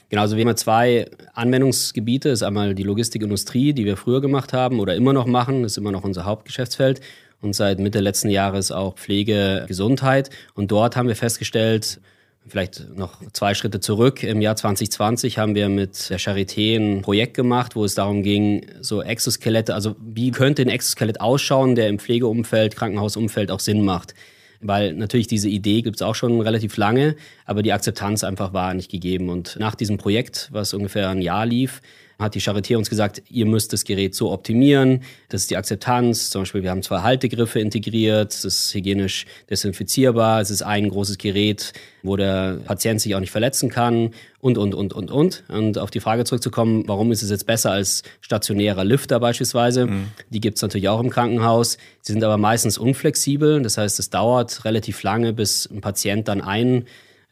Genau, 0.09 0.21
also 0.21 0.37
wir 0.37 0.45
haben 0.45 0.55
zwei 0.55 1.09
Anwendungsgebiete. 1.33 2.29
Das 2.29 2.39
ist 2.39 2.43
einmal 2.43 2.75
die 2.75 2.83
Logistikindustrie, 2.83 3.73
die 3.73 3.85
wir 3.85 3.97
früher 3.97 4.21
gemacht 4.21 4.53
haben 4.53 4.79
oder 4.79 4.95
immer 4.95 5.13
noch 5.13 5.25
machen. 5.25 5.63
Das 5.63 5.73
ist 5.73 5.77
immer 5.77 5.91
noch 5.91 6.03
unser 6.03 6.25
Hauptgeschäftsfeld. 6.25 7.01
Und 7.41 7.53
seit 7.53 7.79
Mitte 7.79 7.99
letzten 7.99 8.29
Jahres 8.29 8.71
auch 8.71 8.95
Pflege, 8.95 9.65
Gesundheit. 9.67 10.29
Und 10.53 10.71
dort 10.71 10.95
haben 10.95 11.07
wir 11.07 11.15
festgestellt, 11.15 11.99
Vielleicht 12.47 12.95
noch 12.95 13.21
zwei 13.33 13.55
Schritte 13.55 13.79
zurück. 13.79 14.21
Im 14.21 14.39
Jahr 14.39 14.55
2020 14.55 15.39
haben 15.39 15.55
wir 15.55 15.67
mit 15.67 16.11
der 16.11 16.19
Charité 16.19 16.75
ein 16.75 17.01
Projekt 17.01 17.33
gemacht, 17.33 17.75
wo 17.75 17.83
es 17.83 17.95
darum 17.95 18.21
ging, 18.21 18.67
so 18.81 19.01
Exoskelette, 19.01 19.73
also 19.73 19.95
wie 19.99 20.29
könnte 20.29 20.61
ein 20.61 20.69
Exoskelett 20.69 21.21
ausschauen, 21.21 21.73
der 21.73 21.89
im 21.89 21.97
Pflegeumfeld, 21.97 22.75
Krankenhausumfeld 22.75 23.49
auch 23.49 23.59
Sinn 23.59 23.83
macht. 23.83 24.13
Weil 24.61 24.93
natürlich 24.93 25.25
diese 25.25 25.49
Idee 25.49 25.81
gibt 25.81 25.97
es 25.97 26.01
auch 26.03 26.13
schon 26.13 26.39
relativ 26.39 26.77
lange, 26.77 27.15
aber 27.45 27.63
die 27.63 27.73
Akzeptanz 27.73 28.23
einfach 28.23 28.53
war 28.53 28.75
nicht 28.75 28.91
gegeben. 28.91 29.29
Und 29.29 29.57
nach 29.59 29.73
diesem 29.73 29.97
Projekt, 29.97 30.49
was 30.51 30.73
ungefähr 30.75 31.09
ein 31.09 31.21
Jahr 31.21 31.47
lief, 31.47 31.81
hat 32.19 32.35
die 32.35 32.41
Charité 32.41 32.77
uns 32.77 32.89
gesagt, 32.89 33.21
ihr 33.29 33.45
müsst 33.45 33.73
das 33.73 33.83
Gerät 33.83 34.15
so 34.15 34.31
optimieren. 34.31 35.01
Das 35.29 35.41
ist 35.41 35.51
die 35.51 35.57
Akzeptanz. 35.57 36.29
Zum 36.29 36.43
Beispiel, 36.43 36.63
wir 36.63 36.71
haben 36.71 36.81
zwei 36.81 37.01
Haltegriffe 37.01 37.59
integriert. 37.59 38.33
Es 38.33 38.45
ist 38.45 38.73
hygienisch 38.73 39.25
desinfizierbar. 39.49 40.41
Es 40.41 40.49
ist 40.49 40.61
ein 40.61 40.89
großes 40.89 41.17
Gerät, 41.17 41.73
wo 42.03 42.15
der 42.15 42.59
Patient 42.65 43.01
sich 43.01 43.15
auch 43.15 43.19
nicht 43.19 43.31
verletzen 43.31 43.69
kann 43.69 44.11
und, 44.39 44.57
und, 44.57 44.73
und, 44.75 44.93
und, 44.93 45.11
und. 45.11 45.43
Und 45.49 45.77
auf 45.77 45.91
die 45.91 45.99
Frage 45.99 46.23
zurückzukommen, 46.23 46.83
warum 46.87 47.11
ist 47.11 47.23
es 47.23 47.29
jetzt 47.31 47.47
besser 47.47 47.71
als 47.71 48.03
stationärer 48.21 48.85
Lüfter 48.85 49.19
beispielsweise? 49.19 49.87
Mhm. 49.87 50.07
Die 50.29 50.39
gibt 50.39 50.57
es 50.57 50.61
natürlich 50.61 50.87
auch 50.87 50.99
im 50.99 51.09
Krankenhaus. 51.09 51.77
Sie 52.01 52.13
sind 52.13 52.23
aber 52.23 52.37
meistens 52.37 52.77
unflexibel. 52.77 53.61
Das 53.61 53.77
heißt, 53.77 53.99
es 53.99 54.09
dauert 54.09 54.63
relativ 54.63 55.03
lange, 55.03 55.33
bis 55.33 55.69
ein 55.69 55.81
Patient 55.81 56.27
dann 56.27 56.41
ein 56.41 56.85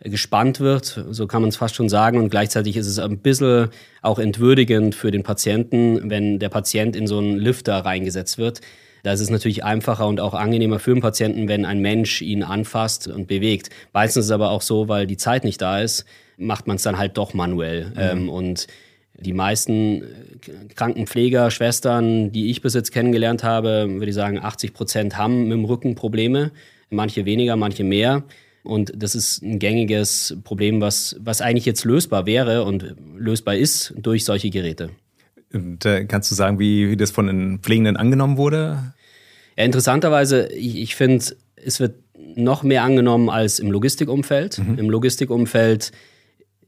gespannt 0.03 0.59
wird, 0.59 1.03
so 1.09 1.27
kann 1.27 1.41
man 1.41 1.49
es 1.49 1.55
fast 1.55 1.75
schon 1.75 1.89
sagen. 1.89 2.19
Und 2.19 2.29
gleichzeitig 2.29 2.77
ist 2.77 2.87
es 2.87 2.99
ein 2.99 3.19
bisschen 3.19 3.69
auch 4.01 4.19
entwürdigend 4.19 4.95
für 4.95 5.11
den 5.11 5.23
Patienten, 5.23 6.09
wenn 6.09 6.39
der 6.39 6.49
Patient 6.49 6.95
in 6.95 7.07
so 7.07 7.19
einen 7.19 7.37
Lifter 7.37 7.77
reingesetzt 7.77 8.37
wird. 8.37 8.61
Da 9.03 9.11
ist 9.11 9.19
es 9.19 9.29
natürlich 9.29 9.63
einfacher 9.63 10.07
und 10.07 10.19
auch 10.19 10.33
angenehmer 10.33 10.79
für 10.79 10.93
den 10.93 11.01
Patienten, 11.01 11.47
wenn 11.47 11.65
ein 11.65 11.79
Mensch 11.79 12.21
ihn 12.21 12.43
anfasst 12.43 13.07
und 13.07 13.27
bewegt. 13.27 13.69
Meistens 13.91 14.21
ist 14.21 14.25
es 14.27 14.31
aber 14.31 14.49
auch 14.49 14.61
so, 14.61 14.87
weil 14.87 15.07
die 15.07 15.17
Zeit 15.17 15.43
nicht 15.43 15.61
da 15.61 15.81
ist, 15.81 16.05
macht 16.37 16.67
man 16.67 16.77
es 16.77 16.83
dann 16.83 16.97
halt 16.97 17.17
doch 17.17 17.33
manuell. 17.33 17.87
Mhm. 17.87 17.97
Ähm, 17.97 18.29
und 18.29 18.67
die 19.19 19.33
meisten 19.33 20.03
Krankenpfleger, 20.75 21.51
Schwestern, 21.51 22.31
die 22.31 22.49
ich 22.49 22.61
bis 22.61 22.73
jetzt 22.73 22.91
kennengelernt 22.91 23.43
habe, 23.43 23.87
würde 23.89 24.07
ich 24.07 24.15
sagen, 24.15 24.39
80 24.39 24.73
Prozent 24.73 25.17
haben 25.17 25.43
mit 25.43 25.53
dem 25.53 25.65
Rücken 25.65 25.95
Probleme. 25.95 26.51
Manche 26.89 27.25
weniger, 27.25 27.55
manche 27.55 27.83
mehr. 27.83 28.23
Und 28.63 28.93
das 28.95 29.13
ist 29.13 29.41
ein 29.41 29.59
gängiges 29.59 30.37
Problem, 30.43 30.79
was, 30.79 31.15
was 31.19 31.41
eigentlich 31.41 31.65
jetzt 31.65 31.83
lösbar 31.83 32.25
wäre 32.25 32.63
und 32.63 32.95
lösbar 33.17 33.55
ist 33.55 33.93
durch 33.97 34.23
solche 34.23 34.49
Geräte. 34.49 34.89
Und 35.51 35.85
äh, 35.85 36.05
kannst 36.05 36.31
du 36.31 36.35
sagen, 36.35 36.59
wie, 36.59 36.89
wie 36.89 36.97
das 36.97 37.11
von 37.11 37.27
den 37.27 37.59
Pflegenden 37.59 37.97
angenommen 37.97 38.37
wurde? 38.37 38.93
Ja, 39.57 39.65
interessanterweise, 39.65 40.47
ich, 40.47 40.77
ich 40.77 40.95
finde, 40.95 41.23
es 41.55 41.79
wird 41.79 41.95
noch 42.35 42.63
mehr 42.63 42.83
angenommen 42.83 43.29
als 43.29 43.59
im 43.59 43.69
Logistikumfeld. 43.69 44.59
Mhm. 44.59 44.79
Im 44.79 44.89
Logistikumfeld 44.89 45.91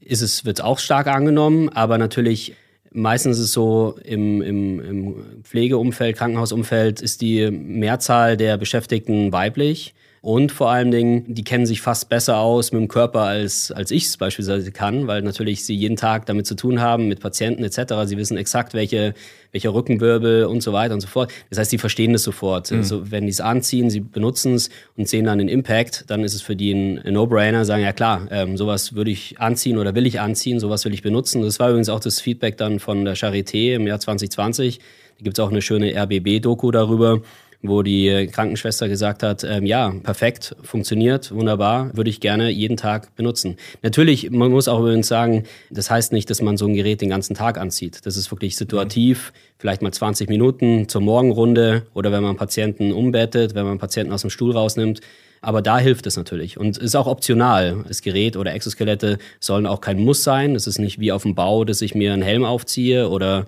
ist 0.00 0.22
es, 0.22 0.44
wird 0.44 0.58
es 0.58 0.64
auch 0.64 0.78
stark 0.78 1.08
angenommen, 1.08 1.68
aber 1.70 1.98
natürlich 1.98 2.54
meistens 2.92 3.38
ist 3.38 3.44
es 3.44 3.52
so, 3.52 3.98
im, 4.04 4.42
im, 4.42 4.80
im 4.80 5.42
Pflegeumfeld, 5.42 6.16
Krankenhausumfeld 6.16 7.00
ist 7.00 7.20
die 7.20 7.50
Mehrzahl 7.50 8.36
der 8.36 8.56
Beschäftigten 8.56 9.32
weiblich. 9.32 9.94
Und 10.26 10.50
vor 10.50 10.72
allen 10.72 10.90
Dingen, 10.90 11.22
die 11.32 11.44
kennen 11.44 11.66
sich 11.66 11.80
fast 11.80 12.08
besser 12.08 12.38
aus 12.38 12.72
mit 12.72 12.80
dem 12.80 12.88
Körper, 12.88 13.20
als, 13.20 13.70
als 13.70 13.92
ich 13.92 14.06
es 14.06 14.16
beispielsweise 14.16 14.72
kann, 14.72 15.06
weil 15.06 15.22
natürlich 15.22 15.64
sie 15.64 15.76
jeden 15.76 15.94
Tag 15.94 16.26
damit 16.26 16.48
zu 16.48 16.56
tun 16.56 16.80
haben, 16.80 17.06
mit 17.06 17.20
Patienten 17.20 17.62
etc. 17.62 17.94
Sie 18.06 18.16
wissen 18.16 18.36
exakt, 18.36 18.74
welche, 18.74 19.14
welche 19.52 19.72
Rückenwirbel 19.72 20.46
und 20.46 20.64
so 20.64 20.72
weiter 20.72 20.94
und 20.94 21.00
so 21.00 21.06
fort. 21.06 21.30
Das 21.48 21.60
heißt, 21.60 21.70
sie 21.70 21.78
verstehen 21.78 22.12
das 22.12 22.24
sofort. 22.24 22.72
Mhm. 22.72 22.78
Also, 22.78 23.12
wenn 23.12 23.22
die 23.26 23.30
es 23.30 23.40
anziehen, 23.40 23.88
sie 23.88 24.00
benutzen 24.00 24.54
es 24.54 24.68
und 24.96 25.06
sehen 25.06 25.26
dann 25.26 25.38
den 25.38 25.46
Impact, 25.46 26.06
dann 26.08 26.24
ist 26.24 26.34
es 26.34 26.42
für 26.42 26.56
die 26.56 26.72
ein, 26.72 26.98
ein 26.98 27.12
No-Brainer, 27.12 27.64
sagen, 27.64 27.84
ja 27.84 27.92
klar, 27.92 28.26
ähm, 28.32 28.56
sowas 28.56 28.96
würde 28.96 29.12
ich 29.12 29.38
anziehen 29.38 29.78
oder 29.78 29.94
will 29.94 30.06
ich 30.06 30.18
anziehen, 30.18 30.58
sowas 30.58 30.84
will 30.84 30.92
ich 30.92 31.02
benutzen. 31.02 31.42
Das 31.42 31.60
war 31.60 31.68
übrigens 31.68 31.88
auch 31.88 32.00
das 32.00 32.20
Feedback 32.20 32.56
dann 32.56 32.80
von 32.80 33.04
der 33.04 33.16
Charité 33.16 33.76
im 33.76 33.86
Jahr 33.86 34.00
2020. 34.00 34.80
Da 35.18 35.22
gibt 35.22 35.38
es 35.38 35.44
auch 35.44 35.50
eine 35.50 35.62
schöne 35.62 35.94
RBB-Doku 35.94 36.72
darüber 36.72 37.22
wo 37.62 37.82
die 37.82 38.28
Krankenschwester 38.30 38.88
gesagt 38.88 39.22
hat, 39.22 39.44
ähm, 39.44 39.66
ja, 39.66 39.92
perfekt, 40.02 40.56
funktioniert, 40.62 41.32
wunderbar, 41.32 41.96
würde 41.96 42.10
ich 42.10 42.20
gerne 42.20 42.50
jeden 42.50 42.76
Tag 42.76 43.14
benutzen. 43.16 43.56
Natürlich, 43.82 44.30
man 44.30 44.50
muss 44.50 44.68
auch 44.68 44.80
übrigens 44.80 45.08
sagen, 45.08 45.44
das 45.70 45.90
heißt 45.90 46.12
nicht, 46.12 46.30
dass 46.30 46.42
man 46.42 46.56
so 46.56 46.66
ein 46.66 46.74
Gerät 46.74 47.00
den 47.00 47.10
ganzen 47.10 47.34
Tag 47.34 47.58
anzieht. 47.58 48.04
Das 48.04 48.16
ist 48.16 48.30
wirklich 48.30 48.56
situativ, 48.56 49.32
vielleicht 49.58 49.82
mal 49.82 49.92
20 49.92 50.28
Minuten 50.28 50.88
zur 50.88 51.00
Morgenrunde 51.00 51.86
oder 51.94 52.12
wenn 52.12 52.22
man 52.22 52.36
Patienten 52.36 52.92
umbettet, 52.92 53.54
wenn 53.54 53.64
man 53.64 53.78
Patienten 53.78 54.12
aus 54.12 54.22
dem 54.22 54.30
Stuhl 54.30 54.52
rausnimmt. 54.52 55.00
Aber 55.42 55.62
da 55.62 55.78
hilft 55.78 56.06
es 56.06 56.16
natürlich. 56.16 56.58
Und 56.58 56.76
es 56.76 56.82
ist 56.82 56.96
auch 56.96 57.06
optional. 57.06 57.84
Das 57.86 58.02
Gerät 58.02 58.36
oder 58.36 58.54
Exoskelette 58.54 59.18
sollen 59.38 59.66
auch 59.66 59.80
kein 59.80 60.00
Muss 60.00 60.24
sein. 60.24 60.56
Es 60.56 60.66
ist 60.66 60.78
nicht 60.78 60.98
wie 60.98 61.12
auf 61.12 61.22
dem 61.22 61.34
Bau, 61.34 61.64
dass 61.64 61.82
ich 61.82 61.94
mir 61.94 62.12
einen 62.12 62.22
Helm 62.22 62.44
aufziehe 62.44 63.08
oder 63.08 63.46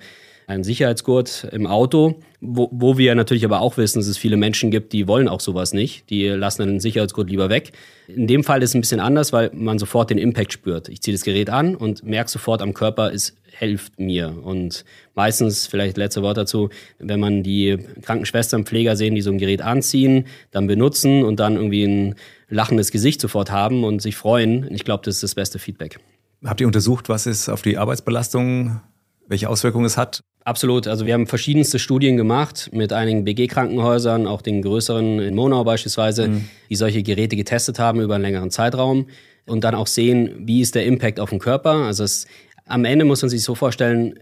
einen 0.49 0.65
Sicherheitsgurt 0.65 1.47
im 1.53 1.67
Auto, 1.67 2.21
wo, 2.41 2.71
wo 2.73 2.97
wir 2.97 3.15
natürlich 3.15 3.45
aber 3.45 3.61
auch 3.61 3.77
wissen, 3.77 3.99
dass 3.99 4.09
es 4.09 4.17
viele 4.17 4.39
Menschen 4.39 4.71
gibt, 4.71 4.95
die 4.95 5.07
wollen 5.07 5.29
auch 5.29 5.41
sowas 5.41 5.75
nicht. 5.75 6.09
Die 6.09 6.27
lassen 6.27 6.63
einen 6.63 6.81
Sicherheitsgurt 6.81 7.29
lieber 7.29 7.51
weg. 7.51 7.73
In 8.07 8.27
dem 8.27 8.43
Fall 8.43 8.63
ist 8.63 8.71
es 8.71 8.75
ein 8.75 8.81
bisschen 8.81 9.01
anders, 9.01 9.35
weil 9.35 9.51
man 9.53 9.79
sofort 9.79 10.09
den 10.09 10.17
Impact 10.17 10.55
spürt. 10.55 10.89
Ich 10.89 11.03
ziehe 11.03 11.15
das 11.15 11.23
Gerät 11.23 11.51
an 11.51 11.77
und 11.77 12.03
merke 12.03 12.31
sofort 12.31 12.63
am 12.63 12.73
Körper, 12.73 13.13
es 13.13 13.37
hilft 13.59 14.01
mir. 14.01 14.43
Und 14.43 14.87
meistens, 15.15 15.67
vielleicht 15.67 15.99
letzte 15.99 16.23
Wort 16.23 16.39
dazu, 16.39 16.71
wenn 16.99 17.21
man 17.21 17.43
die 17.43 17.77
Krankenschwestern, 18.01 18.65
Pfleger 18.65 18.97
sehen, 18.97 19.15
die 19.15 19.21
so 19.21 19.31
ein 19.31 19.39
Gerät 19.39 19.61
anziehen, 19.61 20.29
dann 20.51 20.67
benutzen 20.67 21.25
und 21.25 21.41
dann 21.41 21.57
irgendwie 21.57 21.85
ein 21.85 22.15
lachendes 22.49 22.91
Gesicht 22.91 23.21
sofort 23.21 23.51
haben 23.51 23.85
und 23.85 24.01
sich 24.01 24.17
freuen, 24.17 24.67
ich 24.73 24.85
glaube, 24.85 25.05
das 25.05 25.17
ist 25.17 25.23
das 25.25 25.35
beste 25.35 25.59
Feedback. 25.59 26.01
Habt 26.43 26.63
ihr 26.63 26.67
untersucht, 26.67 27.11
was 27.11 27.27
es 27.27 27.51
auf 27.51 27.61
die 27.61 27.77
Arbeitsbelastung, 27.77 28.81
welche 29.27 29.51
Auswirkungen 29.51 29.85
es 29.85 29.99
hat? 29.99 30.23
Absolut. 30.49 30.89
Also 30.89 31.05
wir 31.05 31.13
haben 31.13 31.27
verschiedenste 31.27 31.79
Studien 31.79 32.17
gemacht 32.17 32.71
mit 32.73 32.91
einigen 32.95 33.23
BG-Krankenhäusern, 33.23 34.27
auch 34.27 34.41
den 34.41 34.63
größeren 34.63 35.19
in 35.19 35.35
Monau 35.35 35.63
beispielsweise, 35.63 36.29
mhm. 36.29 36.49
die 36.71 36.75
solche 36.75 37.03
Geräte 37.03 37.37
getestet 37.37 37.79
haben 37.79 38.01
über 38.01 38.15
einen 38.15 38.23
längeren 38.25 38.51
Zeitraum 38.51 39.09
und 39.45 39.63
dann 39.63 39.75
auch 39.75 39.87
sehen, 39.87 40.47
wie 40.47 40.63
ist 40.63 40.75
der 40.75 40.87
Impact 40.87 41.21
auf 41.21 41.29
den 41.29 41.39
Körper. 41.39 41.85
Also 41.85 42.03
es, 42.03 42.27
am 42.65 42.87
Ende 42.87 43.05
muss 43.05 43.21
man 43.21 43.29
sich 43.29 43.43
so 43.43 43.55
vorstellen, 43.55 44.19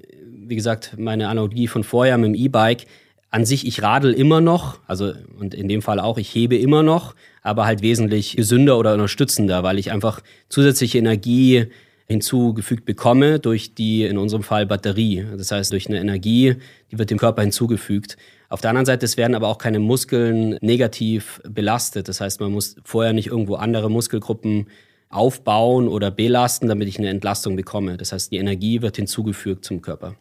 wie 0.48 0.56
gesagt, 0.56 0.94
meine 0.98 1.28
Analogie 1.28 1.68
von 1.68 1.84
vorher 1.84 2.18
mit 2.18 2.30
dem 2.30 2.34
E-Bike, 2.34 2.86
an 3.30 3.44
sich, 3.44 3.64
ich 3.64 3.80
radel 3.82 4.12
immer 4.12 4.40
noch, 4.40 4.80
also 4.88 5.12
und 5.38 5.54
in 5.54 5.68
dem 5.68 5.80
Fall 5.80 6.00
auch, 6.00 6.18
ich 6.18 6.34
hebe 6.34 6.56
immer 6.56 6.82
noch, 6.82 7.14
aber 7.42 7.66
halt 7.66 7.82
wesentlich 7.82 8.34
gesünder 8.34 8.78
oder 8.78 8.94
unterstützender, 8.94 9.62
weil 9.62 9.78
ich 9.78 9.92
einfach 9.92 10.22
zusätzliche 10.48 10.98
Energie 10.98 11.66
hinzugefügt 12.06 12.84
bekomme 12.84 13.38
durch 13.38 13.74
die, 13.74 14.04
in 14.04 14.16
unserem 14.16 14.42
Fall, 14.42 14.66
Batterie. 14.66 15.26
Das 15.36 15.50
heißt, 15.50 15.72
durch 15.72 15.88
eine 15.88 15.98
Energie, 15.98 16.56
die 16.90 16.98
wird 16.98 17.10
dem 17.10 17.18
Körper 17.18 17.42
hinzugefügt. 17.42 18.16
Auf 18.48 18.60
der 18.60 18.70
anderen 18.70 18.86
Seite, 18.86 19.04
es 19.04 19.16
werden 19.16 19.34
aber 19.34 19.48
auch 19.48 19.58
keine 19.58 19.80
Muskeln 19.80 20.56
negativ 20.60 21.40
belastet. 21.48 22.08
Das 22.08 22.20
heißt, 22.20 22.40
man 22.40 22.52
muss 22.52 22.76
vorher 22.84 23.12
nicht 23.12 23.26
irgendwo 23.28 23.56
andere 23.56 23.90
Muskelgruppen 23.90 24.68
aufbauen 25.08 25.88
oder 25.88 26.10
belasten, 26.10 26.68
damit 26.68 26.88
ich 26.88 26.98
eine 26.98 27.08
Entlastung 27.08 27.56
bekomme. 27.56 27.96
Das 27.96 28.12
heißt, 28.12 28.30
die 28.30 28.36
Energie 28.36 28.82
wird 28.82 28.96
hinzugefügt 28.96 29.64
zum 29.64 29.82
Körper. 29.82 30.14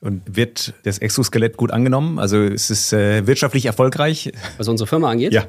Und 0.00 0.22
wird 0.36 0.74
das 0.84 0.98
Exoskelett 0.98 1.56
gut 1.56 1.70
angenommen? 1.70 2.18
Also 2.18 2.42
ist 2.42 2.70
es 2.70 2.92
äh, 2.92 3.26
wirtschaftlich 3.26 3.66
erfolgreich? 3.66 4.32
Was 4.56 4.68
unsere 4.68 4.88
Firma 4.88 5.10
angeht? 5.10 5.32
Ja. 5.32 5.46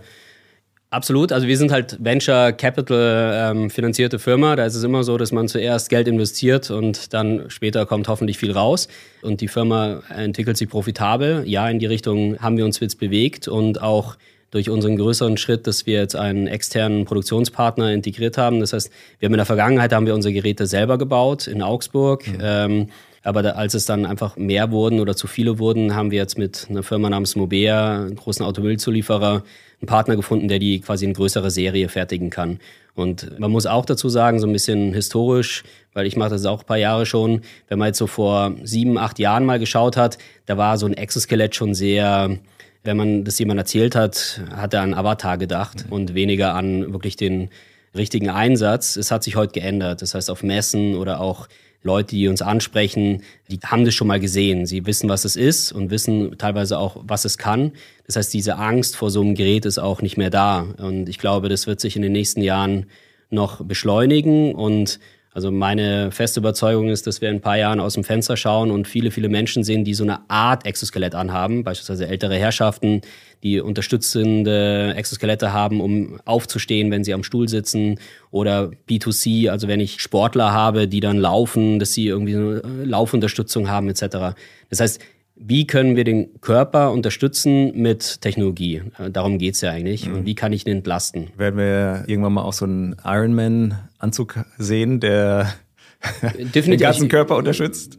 Absolut. 0.93 1.31
Also 1.31 1.47
wir 1.47 1.57
sind 1.57 1.71
halt 1.71 1.97
Venture 2.03 2.51
Capital 2.51 3.51
ähm, 3.51 3.71
finanzierte 3.71 4.19
Firma. 4.19 4.55
Da 4.55 4.63
ist 4.63 4.75
es 4.75 4.83
immer 4.83 5.03
so, 5.03 5.17
dass 5.17 5.31
man 5.31 5.47
zuerst 5.47 5.89
Geld 5.89 6.07
investiert 6.07 6.69
und 6.69 7.15
dann 7.15 7.45
später 7.47 7.87
kommt 7.87 8.07
hoffentlich 8.07 8.37
viel 8.37 8.51
raus. 8.51 8.87
Und 9.23 9.41
die 9.41 9.47
Firma 9.47 10.03
entwickelt 10.15 10.55
sich 10.55 10.69
profitabel. 10.69 11.45
Ja, 11.47 11.67
in 11.67 11.79
die 11.79 11.87
Richtung 11.87 12.37
haben 12.37 12.57
wir 12.57 12.65
uns 12.65 12.79
jetzt 12.79 12.99
bewegt 12.99 13.47
und 13.47 13.81
auch 13.81 14.17
durch 14.51 14.69
unseren 14.69 14.95
größeren 14.95 15.37
Schritt, 15.37 15.65
dass 15.65 15.87
wir 15.87 15.95
jetzt 15.95 16.15
einen 16.15 16.45
externen 16.45 17.05
Produktionspartner 17.05 17.91
integriert 17.91 18.37
haben. 18.37 18.59
Das 18.59 18.73
heißt, 18.73 18.91
wir 19.17 19.25
haben 19.25 19.33
in 19.33 19.37
der 19.37 19.47
Vergangenheit 19.47 19.93
haben 19.93 20.05
wir 20.05 20.13
unsere 20.13 20.31
Geräte 20.31 20.67
selber 20.67 20.99
gebaut 20.99 21.47
in 21.47 21.63
Augsburg. 21.63 22.27
Mhm. 22.27 22.39
Ähm, 22.39 22.87
aber 23.23 23.41
da, 23.41 23.51
als 23.51 23.73
es 23.73 23.85
dann 23.85 24.05
einfach 24.05 24.35
mehr 24.35 24.71
wurden 24.71 24.99
oder 24.99 25.15
zu 25.15 25.27
viele 25.27 25.57
wurden, 25.57 25.95
haben 25.95 26.11
wir 26.11 26.19
jetzt 26.19 26.37
mit 26.37 26.67
einer 26.69 26.83
Firma 26.83 27.09
namens 27.09 27.35
Mobea, 27.35 28.01
einem 28.01 28.15
großen 28.15 28.45
Automobilzulieferer, 28.45 29.43
einen 29.81 29.87
Partner 29.87 30.15
gefunden, 30.15 30.49
der 30.49 30.59
die 30.59 30.81
quasi 30.81 31.05
in 31.05 31.13
größere 31.13 31.49
Serie 31.49 31.87
fertigen 31.87 32.29
kann. 32.29 32.59
Und 32.95 33.39
man 33.39 33.49
muss 33.49 33.65
auch 33.65 33.85
dazu 33.85 34.09
sagen, 34.09 34.39
so 34.39 34.45
ein 34.45 34.53
bisschen 34.53 34.93
historisch, 34.93 35.63
weil 35.93 36.05
ich 36.05 36.15
mache 36.15 36.31
das 36.31 36.45
auch 36.45 36.61
ein 36.61 36.65
paar 36.65 36.77
Jahre 36.77 37.05
schon, 37.05 37.41
wenn 37.69 37.79
man 37.79 37.87
jetzt 37.87 37.97
so 37.97 38.07
vor 38.07 38.53
sieben, 38.63 38.97
acht 38.97 39.19
Jahren 39.19 39.45
mal 39.45 39.57
geschaut 39.57 39.97
hat, 39.97 40.17
da 40.45 40.57
war 40.57 40.77
so 40.77 40.85
ein 40.85 40.93
Exoskelett 40.93 41.55
schon 41.55 41.73
sehr, 41.73 42.37
wenn 42.83 42.97
man 42.97 43.23
das 43.23 43.39
jemand 43.39 43.57
erzählt 43.57 43.95
hat, 43.95 44.41
hat 44.53 44.73
er 44.73 44.81
an 44.81 44.93
Avatar 44.93 45.37
gedacht 45.37 45.85
und 45.89 46.13
weniger 46.13 46.53
an 46.55 46.91
wirklich 46.91 47.15
den 47.15 47.49
richtigen 47.95 48.29
Einsatz. 48.29 48.95
Es 48.95 49.11
hat 49.11 49.23
sich 49.23 49.35
heute 49.35 49.53
geändert. 49.53 50.01
Das 50.01 50.13
heißt, 50.13 50.29
auf 50.29 50.43
Messen 50.43 50.95
oder 50.95 51.19
auch 51.19 51.47
Leute, 51.83 52.15
die 52.15 52.27
uns 52.27 52.41
ansprechen, 52.41 53.23
die 53.49 53.59
haben 53.63 53.85
das 53.85 53.93
schon 53.93 54.07
mal 54.07 54.19
gesehen. 54.19 54.65
Sie 54.65 54.85
wissen, 54.85 55.09
was 55.09 55.25
es 55.25 55.35
ist 55.35 55.71
und 55.71 55.91
wissen 55.91 56.37
teilweise 56.37 56.79
auch, 56.79 56.97
was 57.05 57.25
es 57.25 57.37
kann. 57.37 57.73
Das 58.07 58.15
heißt, 58.15 58.33
diese 58.33 58.55
Angst 58.55 58.95
vor 58.95 59.11
so 59.11 59.21
einem 59.21 59.35
Gerät 59.35 59.65
ist 59.65 59.79
auch 59.79 60.01
nicht 60.01 60.17
mehr 60.17 60.29
da. 60.29 60.65
Und 60.77 61.09
ich 61.09 61.19
glaube, 61.19 61.49
das 61.49 61.67
wird 61.67 61.79
sich 61.79 61.95
in 61.95 62.01
den 62.01 62.13
nächsten 62.13 62.41
Jahren 62.41 62.87
noch 63.29 63.63
beschleunigen 63.63 64.55
und 64.55 64.99
also 65.33 65.51
meine 65.51 66.11
feste 66.11 66.39
Überzeugung 66.39 66.89
ist, 66.89 67.07
dass 67.07 67.19
wir 67.21 67.29
in 67.29 67.37
ein 67.37 67.41
paar 67.41 67.57
Jahren 67.57 67.79
aus 67.79 67.95
dem 67.95 68.03
Fenster 68.03 68.37
schauen 68.37 68.69
und 68.69 68.87
viele, 68.87 69.09
viele 69.09 69.29
Menschen 69.29 69.63
sehen, 69.63 69.83
die 69.83 69.95
so 69.95 70.03
eine 70.03 70.29
Art 70.29 70.65
Exoskelett 70.65 71.15
anhaben, 71.15 71.63
beispielsweise 71.63 72.07
ältere 72.07 72.35
Herrschaften, 72.35 73.01
die 73.41 73.59
unterstützende 73.59 74.93
Exoskelette 74.95 75.51
haben, 75.51 75.81
um 75.81 76.19
aufzustehen, 76.25 76.91
wenn 76.91 77.03
sie 77.03 77.13
am 77.13 77.23
Stuhl 77.23 77.49
sitzen 77.49 77.99
oder 78.29 78.71
B2C, 78.87 79.49
also 79.49 79.67
wenn 79.67 79.79
ich 79.79 80.01
Sportler 80.01 80.53
habe, 80.53 80.87
die 80.87 80.99
dann 80.99 81.17
laufen, 81.17 81.79
dass 81.79 81.93
sie 81.93 82.07
irgendwie 82.07 82.35
eine 82.35 82.61
Laufunterstützung 82.85 83.69
haben 83.69 83.89
etc. 83.89 84.35
Das 84.69 84.79
heißt, 84.79 85.01
wie 85.35 85.65
können 85.65 85.95
wir 85.95 86.03
den 86.03 86.39
Körper 86.41 86.91
unterstützen 86.91 87.71
mit 87.75 88.21
Technologie? 88.21 88.83
Äh, 88.97 89.09
darum 89.11 89.37
geht 89.37 89.55
es 89.55 89.61
ja 89.61 89.71
eigentlich. 89.71 90.07
Mhm. 90.07 90.15
Und 90.15 90.25
wie 90.25 90.35
kann 90.35 90.53
ich 90.53 90.65
ihn 90.65 90.71
entlasten? 90.71 91.29
Werden 91.37 91.57
wir 91.57 92.03
irgendwann 92.07 92.33
mal 92.33 92.43
auch 92.43 92.53
so 92.53 92.65
einen 92.65 92.95
Ironman-Anzug 93.03 94.39
sehen, 94.57 94.99
der 94.99 95.53
den 96.55 96.77
ganzen 96.77 97.09
Körper 97.09 97.35
unterstützt? 97.37 97.97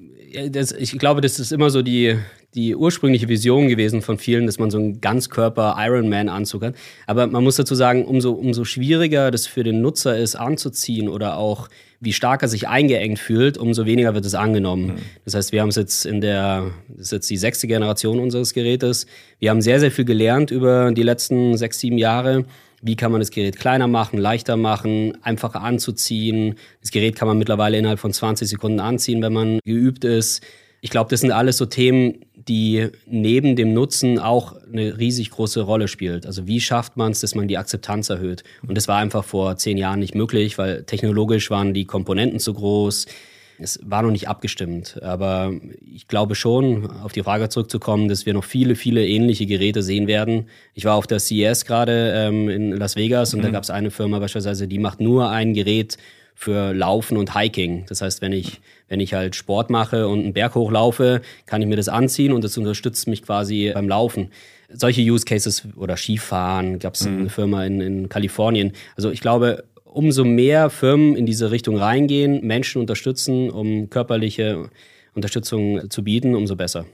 Das, 0.50 0.72
ich 0.72 0.98
glaube, 0.98 1.20
das 1.20 1.38
ist 1.38 1.52
immer 1.52 1.70
so 1.70 1.82
die, 1.82 2.18
die 2.54 2.76
ursprüngliche 2.76 3.28
Vision 3.28 3.68
gewesen 3.68 4.00
von 4.00 4.18
vielen, 4.18 4.46
dass 4.46 4.58
man 4.58 4.70
so 4.70 4.78
einen 4.78 5.00
Ganzkörper-Ironman-Anzug 5.00 6.62
hat. 6.62 6.74
Aber 7.06 7.26
man 7.26 7.42
muss 7.42 7.56
dazu 7.56 7.74
sagen, 7.74 8.04
umso, 8.04 8.32
umso 8.32 8.64
schwieriger 8.64 9.30
das 9.30 9.46
für 9.46 9.64
den 9.64 9.80
Nutzer 9.80 10.16
ist, 10.16 10.36
anzuziehen 10.36 11.08
oder 11.08 11.36
auch 11.36 11.68
wie 12.00 12.12
stark 12.12 12.42
er 12.42 12.48
sich 12.48 12.68
eingeengt 12.68 13.18
fühlt, 13.18 13.56
umso 13.58 13.86
weniger 13.86 14.14
wird 14.14 14.26
es 14.26 14.34
angenommen. 14.34 14.86
Mhm. 14.86 14.96
Das 15.24 15.34
heißt, 15.34 15.52
wir 15.52 15.62
haben 15.62 15.70
es 15.70 15.76
jetzt 15.76 16.04
in 16.04 16.20
der, 16.20 16.70
das 16.88 17.06
ist 17.06 17.12
jetzt 17.12 17.30
die 17.30 17.36
sechste 17.36 17.66
Generation 17.66 18.20
unseres 18.20 18.52
Gerätes. 18.52 19.06
Wir 19.38 19.50
haben 19.50 19.62
sehr, 19.62 19.80
sehr 19.80 19.90
viel 19.90 20.04
gelernt 20.04 20.50
über 20.50 20.92
die 20.92 21.02
letzten 21.02 21.56
sechs, 21.56 21.80
sieben 21.80 21.98
Jahre. 21.98 22.44
Wie 22.82 22.96
kann 22.96 23.10
man 23.10 23.22
das 23.22 23.30
Gerät 23.30 23.58
kleiner 23.58 23.88
machen, 23.88 24.18
leichter 24.18 24.58
machen, 24.58 25.16
einfacher 25.22 25.62
anzuziehen? 25.62 26.56
Das 26.82 26.90
Gerät 26.90 27.16
kann 27.16 27.26
man 27.26 27.38
mittlerweile 27.38 27.78
innerhalb 27.78 27.98
von 27.98 28.12
20 28.12 28.46
Sekunden 28.46 28.80
anziehen, 28.80 29.22
wenn 29.22 29.32
man 29.32 29.58
geübt 29.64 30.04
ist. 30.04 30.42
Ich 30.82 30.90
glaube, 30.90 31.08
das 31.08 31.22
sind 31.22 31.30
alles 31.30 31.56
so 31.56 31.64
Themen, 31.64 32.26
die 32.48 32.88
neben 33.06 33.56
dem 33.56 33.72
Nutzen 33.72 34.18
auch 34.18 34.54
eine 34.70 34.98
riesig 34.98 35.30
große 35.30 35.62
Rolle 35.62 35.88
spielt. 35.88 36.26
Also 36.26 36.46
wie 36.46 36.60
schafft 36.60 36.96
man 36.96 37.12
es, 37.12 37.20
dass 37.20 37.34
man 37.34 37.48
die 37.48 37.58
Akzeptanz 37.58 38.10
erhöht? 38.10 38.44
Und 38.66 38.76
das 38.76 38.88
war 38.88 38.98
einfach 38.98 39.24
vor 39.24 39.56
zehn 39.56 39.78
Jahren 39.78 40.00
nicht 40.00 40.14
möglich, 40.14 40.58
weil 40.58 40.84
technologisch 40.84 41.50
waren 41.50 41.74
die 41.74 41.84
Komponenten 41.84 42.38
zu 42.38 42.54
groß. 42.54 43.06
Es 43.58 43.78
war 43.84 44.02
noch 44.02 44.10
nicht 44.10 44.28
abgestimmt. 44.28 45.00
Aber 45.02 45.52
ich 45.92 46.08
glaube 46.08 46.34
schon, 46.34 46.90
auf 46.90 47.12
die 47.12 47.22
Frage 47.22 47.48
zurückzukommen, 47.48 48.08
dass 48.08 48.26
wir 48.26 48.34
noch 48.34 48.44
viele, 48.44 48.74
viele 48.74 49.06
ähnliche 49.06 49.46
Geräte 49.46 49.82
sehen 49.82 50.06
werden. 50.06 50.48
Ich 50.74 50.84
war 50.84 50.96
auf 50.96 51.06
der 51.06 51.20
CES 51.20 51.64
gerade 51.64 52.12
ähm, 52.16 52.48
in 52.48 52.72
Las 52.72 52.96
Vegas 52.96 53.32
und 53.32 53.40
mhm. 53.40 53.44
da 53.44 53.50
gab 53.50 53.62
es 53.62 53.70
eine 53.70 53.90
Firma 53.90 54.18
beispielsweise, 54.18 54.66
die 54.68 54.78
macht 54.78 55.00
nur 55.00 55.30
ein 55.30 55.54
Gerät 55.54 55.96
für 56.34 56.74
Laufen 56.74 57.16
und 57.16 57.36
Hiking. 57.36 57.84
Das 57.88 58.02
heißt, 58.02 58.20
wenn 58.20 58.32
ich, 58.32 58.60
wenn 58.88 59.00
ich 59.00 59.14
halt 59.14 59.36
Sport 59.36 59.70
mache 59.70 60.08
und 60.08 60.20
einen 60.20 60.32
Berg 60.32 60.54
hochlaufe, 60.54 61.22
kann 61.46 61.62
ich 61.62 61.68
mir 61.68 61.76
das 61.76 61.88
anziehen 61.88 62.32
und 62.32 62.44
das 62.44 62.58
unterstützt 62.58 63.06
mich 63.06 63.22
quasi 63.22 63.70
beim 63.72 63.88
Laufen. 63.88 64.30
Solche 64.68 65.02
Use 65.02 65.24
Cases 65.24 65.68
oder 65.76 65.96
Skifahren 65.96 66.78
gab 66.78 66.94
es 66.94 67.06
mhm. 67.06 67.18
eine 67.18 67.30
Firma 67.30 67.64
in, 67.64 67.80
in 67.80 68.08
Kalifornien. 68.08 68.72
Also 68.96 69.10
ich 69.10 69.20
glaube, 69.20 69.64
umso 69.84 70.24
mehr 70.24 70.70
Firmen 70.70 71.14
in 71.14 71.24
diese 71.24 71.50
Richtung 71.52 71.76
reingehen, 71.76 72.44
Menschen 72.44 72.80
unterstützen, 72.80 73.50
um 73.50 73.88
körperliche 73.88 74.68
Unterstützung 75.14 75.88
zu 75.88 76.02
bieten, 76.02 76.34
umso 76.34 76.56
besser. 76.56 76.84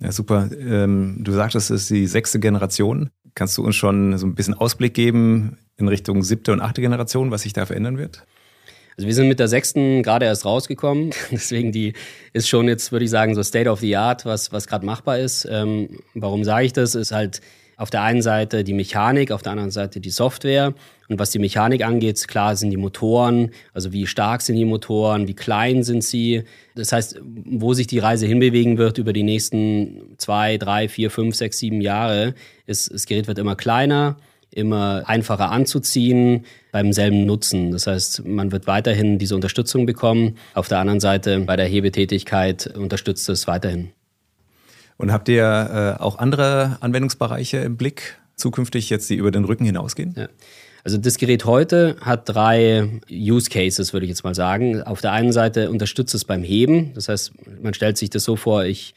Ja, 0.00 0.12
super. 0.12 0.48
Ähm, 0.52 1.16
du 1.20 1.32
sagtest, 1.32 1.70
es 1.70 1.82
ist 1.82 1.90
die 1.90 2.06
sechste 2.06 2.38
Generation. 2.38 3.10
Kannst 3.38 3.56
du 3.56 3.62
uns 3.62 3.76
schon 3.76 4.18
so 4.18 4.26
ein 4.26 4.34
bisschen 4.34 4.54
Ausblick 4.54 4.94
geben 4.94 5.58
in 5.76 5.86
Richtung 5.86 6.24
siebte 6.24 6.52
und 6.52 6.60
achte 6.60 6.80
Generation, 6.80 7.30
was 7.30 7.42
sich 7.42 7.52
da 7.52 7.66
verändern 7.66 7.96
wird? 7.96 8.26
Also 8.96 9.06
wir 9.06 9.14
sind 9.14 9.28
mit 9.28 9.38
der 9.38 9.46
sechsten 9.46 10.02
gerade 10.02 10.26
erst 10.26 10.44
rausgekommen. 10.44 11.12
Deswegen 11.30 11.70
die 11.70 11.92
ist 12.32 12.48
schon 12.48 12.66
jetzt, 12.66 12.90
würde 12.90 13.04
ich 13.04 13.12
sagen, 13.12 13.36
so 13.36 13.44
State 13.44 13.70
of 13.70 13.78
the 13.78 13.94
Art, 13.94 14.26
was, 14.26 14.50
was 14.50 14.66
gerade 14.66 14.84
machbar 14.84 15.20
ist. 15.20 15.46
Ähm, 15.48 16.00
warum 16.14 16.42
sage 16.42 16.66
ich 16.66 16.72
das? 16.72 16.96
Ist 16.96 17.12
halt 17.12 17.40
auf 17.78 17.90
der 17.90 18.02
einen 18.02 18.22
Seite 18.22 18.64
die 18.64 18.74
Mechanik, 18.74 19.30
auf 19.30 19.42
der 19.42 19.52
anderen 19.52 19.70
Seite 19.70 20.00
die 20.00 20.10
Software. 20.10 20.74
Und 21.08 21.18
was 21.18 21.30
die 21.30 21.38
Mechanik 21.38 21.84
angeht, 21.84 22.26
klar 22.26 22.56
sind 22.56 22.70
die 22.70 22.76
Motoren, 22.76 23.52
also 23.72 23.92
wie 23.92 24.06
stark 24.06 24.42
sind 24.42 24.56
die 24.56 24.64
Motoren, 24.64 25.28
wie 25.28 25.34
klein 25.34 25.84
sind 25.84 26.02
sie. 26.02 26.42
Das 26.74 26.92
heißt, 26.92 27.20
wo 27.22 27.72
sich 27.74 27.86
die 27.86 28.00
Reise 28.00 28.26
hinbewegen 28.26 28.78
wird 28.78 28.98
über 28.98 29.12
die 29.12 29.22
nächsten 29.22 30.16
zwei, 30.18 30.58
drei, 30.58 30.88
vier, 30.88 31.10
fünf, 31.10 31.36
sechs, 31.36 31.58
sieben 31.58 31.80
Jahre, 31.80 32.34
ist, 32.66 32.92
das 32.92 33.06
Gerät 33.06 33.28
wird 33.28 33.38
immer 33.38 33.54
kleiner, 33.54 34.16
immer 34.50 35.04
einfacher 35.06 35.52
anzuziehen 35.52 36.46
beim 36.72 36.92
selben 36.92 37.26
Nutzen. 37.26 37.70
Das 37.70 37.86
heißt, 37.86 38.26
man 38.26 38.50
wird 38.50 38.66
weiterhin 38.66 39.18
diese 39.18 39.36
Unterstützung 39.36 39.86
bekommen. 39.86 40.36
Auf 40.54 40.66
der 40.66 40.78
anderen 40.80 41.00
Seite 41.00 41.38
bei 41.40 41.54
der 41.54 41.66
Hebetätigkeit 41.66 42.66
unterstützt 42.76 43.28
es 43.28 43.46
weiterhin. 43.46 43.92
Und 44.98 45.12
habt 45.12 45.28
ihr 45.28 45.96
äh, 45.98 46.02
auch 46.02 46.18
andere 46.18 46.76
Anwendungsbereiche 46.80 47.58
im 47.58 47.76
Blick, 47.76 48.18
zukünftig 48.36 48.90
jetzt, 48.90 49.08
die 49.08 49.14
über 49.14 49.30
den 49.30 49.44
Rücken 49.44 49.64
hinausgehen? 49.64 50.14
Ja. 50.16 50.28
Also 50.84 50.98
das 50.98 51.18
Gerät 51.18 51.44
heute 51.44 51.96
hat 52.00 52.28
drei 52.28 53.00
Use 53.10 53.48
Cases, 53.48 53.92
würde 53.92 54.06
ich 54.06 54.10
jetzt 54.10 54.24
mal 54.24 54.34
sagen. 54.34 54.82
Auf 54.82 55.00
der 55.00 55.12
einen 55.12 55.32
Seite 55.32 55.70
unterstützt 55.70 56.14
es 56.14 56.24
beim 56.24 56.42
Heben. 56.42 56.92
Das 56.94 57.08
heißt, 57.08 57.32
man 57.62 57.74
stellt 57.74 57.96
sich 57.96 58.10
das 58.10 58.24
so 58.24 58.36
vor, 58.36 58.64
ich 58.64 58.94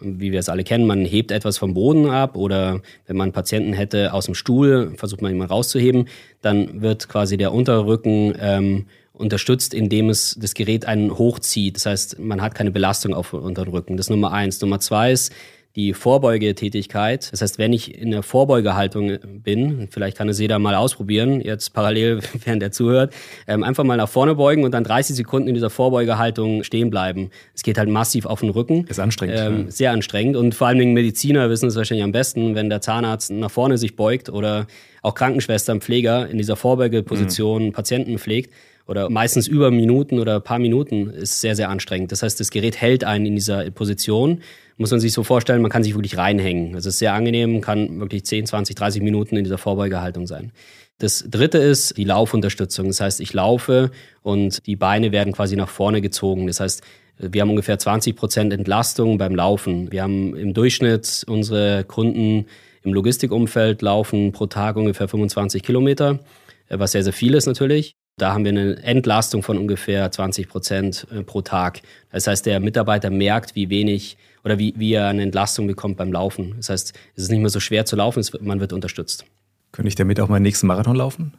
wie 0.00 0.32
wir 0.32 0.38
es 0.38 0.48
alle 0.48 0.64
kennen, 0.64 0.86
man 0.86 1.04
hebt 1.04 1.30
etwas 1.30 1.58
vom 1.58 1.74
Boden 1.74 2.08
ab 2.08 2.36
oder 2.36 2.80
wenn 3.06 3.16
man 3.16 3.32
Patienten 3.32 3.72
hätte 3.72 4.12
aus 4.12 4.26
dem 4.26 4.34
Stuhl, 4.34 4.92
versucht 4.96 5.22
man 5.22 5.36
mal 5.36 5.46
rauszuheben, 5.46 6.08
dann 6.40 6.82
wird 6.82 7.08
quasi 7.08 7.36
der 7.36 7.52
Unterrücken 7.52 8.34
ähm, 8.40 8.86
unterstützt, 9.12 9.74
indem 9.74 10.10
es 10.10 10.36
das 10.40 10.54
Gerät 10.54 10.86
einen 10.86 11.18
hochzieht. 11.18 11.76
Das 11.76 11.86
heißt, 11.86 12.18
man 12.20 12.40
hat 12.40 12.54
keine 12.54 12.70
Belastung 12.70 13.14
auf 13.14 13.32
unteren 13.32 13.68
Rücken. 13.68 13.96
Das 13.96 14.06
ist 14.06 14.10
Nummer 14.10 14.32
eins. 14.32 14.60
Nummer 14.60 14.78
zwei 14.80 15.12
ist 15.12 15.32
die 15.78 15.94
Vorbeugetätigkeit. 15.94 17.30
Das 17.30 17.40
heißt, 17.40 17.56
wenn 17.58 17.72
ich 17.72 17.96
in 17.96 18.10
der 18.10 18.24
Vorbeugehaltung 18.24 19.18
bin, 19.44 19.86
vielleicht 19.88 20.18
kann 20.18 20.28
es 20.28 20.40
jeder 20.40 20.58
mal 20.58 20.74
ausprobieren, 20.74 21.40
jetzt 21.40 21.72
parallel, 21.72 22.18
während 22.44 22.64
er 22.64 22.72
zuhört, 22.72 23.14
ähm, 23.46 23.62
einfach 23.62 23.84
mal 23.84 23.96
nach 23.96 24.08
vorne 24.08 24.34
beugen 24.34 24.64
und 24.64 24.72
dann 24.72 24.82
30 24.82 25.14
Sekunden 25.14 25.46
in 25.46 25.54
dieser 25.54 25.70
Vorbeugehaltung 25.70 26.64
stehen 26.64 26.90
bleiben. 26.90 27.30
Es 27.54 27.62
geht 27.62 27.78
halt 27.78 27.88
massiv 27.88 28.26
auf 28.26 28.40
den 28.40 28.50
Rücken. 28.50 28.88
Ist 28.88 28.98
anstrengend. 28.98 29.38
Ähm, 29.38 29.64
ja. 29.66 29.70
Sehr 29.70 29.92
anstrengend. 29.92 30.36
Und 30.36 30.56
vor 30.56 30.66
allen 30.66 30.80
Dingen 30.80 30.94
Mediziner 30.94 31.48
wissen 31.48 31.68
es 31.68 31.76
wahrscheinlich 31.76 32.02
am 32.02 32.12
besten, 32.12 32.56
wenn 32.56 32.68
der 32.68 32.80
Zahnarzt 32.80 33.30
nach 33.30 33.50
vorne 33.50 33.78
sich 33.78 33.94
beugt 33.94 34.30
oder 34.30 34.66
auch 35.02 35.14
Krankenschwestern, 35.14 35.80
Pfleger 35.80 36.28
in 36.28 36.38
dieser 36.38 36.56
Vorbeugeposition 36.56 37.66
mhm. 37.66 37.72
Patienten 37.72 38.18
pflegt 38.18 38.52
oder 38.88 39.10
meistens 39.10 39.46
über 39.46 39.70
Minuten 39.70 40.18
oder 40.18 40.40
paar 40.40 40.58
Minuten 40.58 41.10
ist 41.10 41.40
sehr, 41.40 41.54
sehr 41.54 41.68
anstrengend. 41.68 42.10
Das 42.10 42.22
heißt, 42.22 42.40
das 42.40 42.50
Gerät 42.50 42.80
hält 42.80 43.04
einen 43.04 43.26
in 43.26 43.34
dieser 43.36 43.70
Position. 43.70 44.40
Muss 44.78 44.90
man 44.90 45.00
sich 45.00 45.12
so 45.12 45.24
vorstellen, 45.24 45.60
man 45.60 45.70
kann 45.70 45.82
sich 45.82 45.94
wirklich 45.94 46.16
reinhängen. 46.16 46.74
Es 46.74 46.86
ist 46.86 46.98
sehr 46.98 47.12
angenehm, 47.12 47.60
kann 47.60 48.00
wirklich 48.00 48.24
10, 48.24 48.46
20, 48.46 48.76
30 48.76 49.02
Minuten 49.02 49.36
in 49.36 49.44
dieser 49.44 49.58
Vorbeugehaltung 49.58 50.26
sein. 50.26 50.52
Das 50.98 51.24
dritte 51.28 51.58
ist 51.58 51.96
die 51.96 52.04
Laufunterstützung. 52.04 52.86
Das 52.86 53.00
heißt, 53.00 53.20
ich 53.20 53.32
laufe 53.32 53.90
und 54.22 54.66
die 54.66 54.76
Beine 54.76 55.12
werden 55.12 55.32
quasi 55.32 55.56
nach 55.56 55.68
vorne 55.68 56.00
gezogen. 56.00 56.46
Das 56.46 56.60
heißt, 56.60 56.82
wir 57.18 57.40
haben 57.40 57.50
ungefähr 57.50 57.78
20 57.78 58.16
Prozent 58.16 58.52
Entlastung 58.52 59.18
beim 59.18 59.34
Laufen. 59.34 59.90
Wir 59.90 60.02
haben 60.02 60.36
im 60.36 60.54
Durchschnitt 60.54 61.24
unsere 61.28 61.84
Kunden 61.84 62.46
im 62.82 62.94
Logistikumfeld 62.94 63.82
laufen 63.82 64.32
pro 64.32 64.46
Tag 64.46 64.76
ungefähr 64.76 65.08
25 65.08 65.62
Kilometer, 65.62 66.20
was 66.68 66.92
sehr, 66.92 67.02
sehr 67.02 67.12
viel 67.12 67.34
ist 67.34 67.46
natürlich. 67.46 67.94
Da 68.18 68.32
haben 68.32 68.44
wir 68.44 68.50
eine 68.50 68.82
Entlastung 68.82 69.42
von 69.42 69.58
ungefähr 69.58 70.10
20 70.10 70.48
Prozent 70.48 71.06
äh, 71.12 71.22
pro 71.22 71.40
Tag. 71.40 71.82
Das 72.10 72.26
heißt, 72.26 72.46
der 72.46 72.58
Mitarbeiter 72.58 73.10
merkt, 73.10 73.54
wie 73.54 73.70
wenig 73.70 74.16
oder 74.48 74.58
wie, 74.58 74.72
wie 74.76 74.94
er 74.94 75.08
eine 75.08 75.22
Entlastung 75.22 75.66
bekommt 75.66 75.98
beim 75.98 76.10
Laufen. 76.10 76.54
Das 76.56 76.70
heißt, 76.70 76.94
es 77.14 77.22
ist 77.22 77.30
nicht 77.30 77.40
mehr 77.40 77.50
so 77.50 77.60
schwer 77.60 77.84
zu 77.84 77.96
laufen, 77.96 78.24
man 78.40 78.60
wird 78.60 78.72
unterstützt. 78.72 79.26
Könnte 79.72 79.88
ich 79.88 79.94
damit 79.94 80.18
auch 80.20 80.28
meinen 80.28 80.42
nächsten 80.42 80.66
Marathon 80.66 80.96
laufen? 80.96 81.34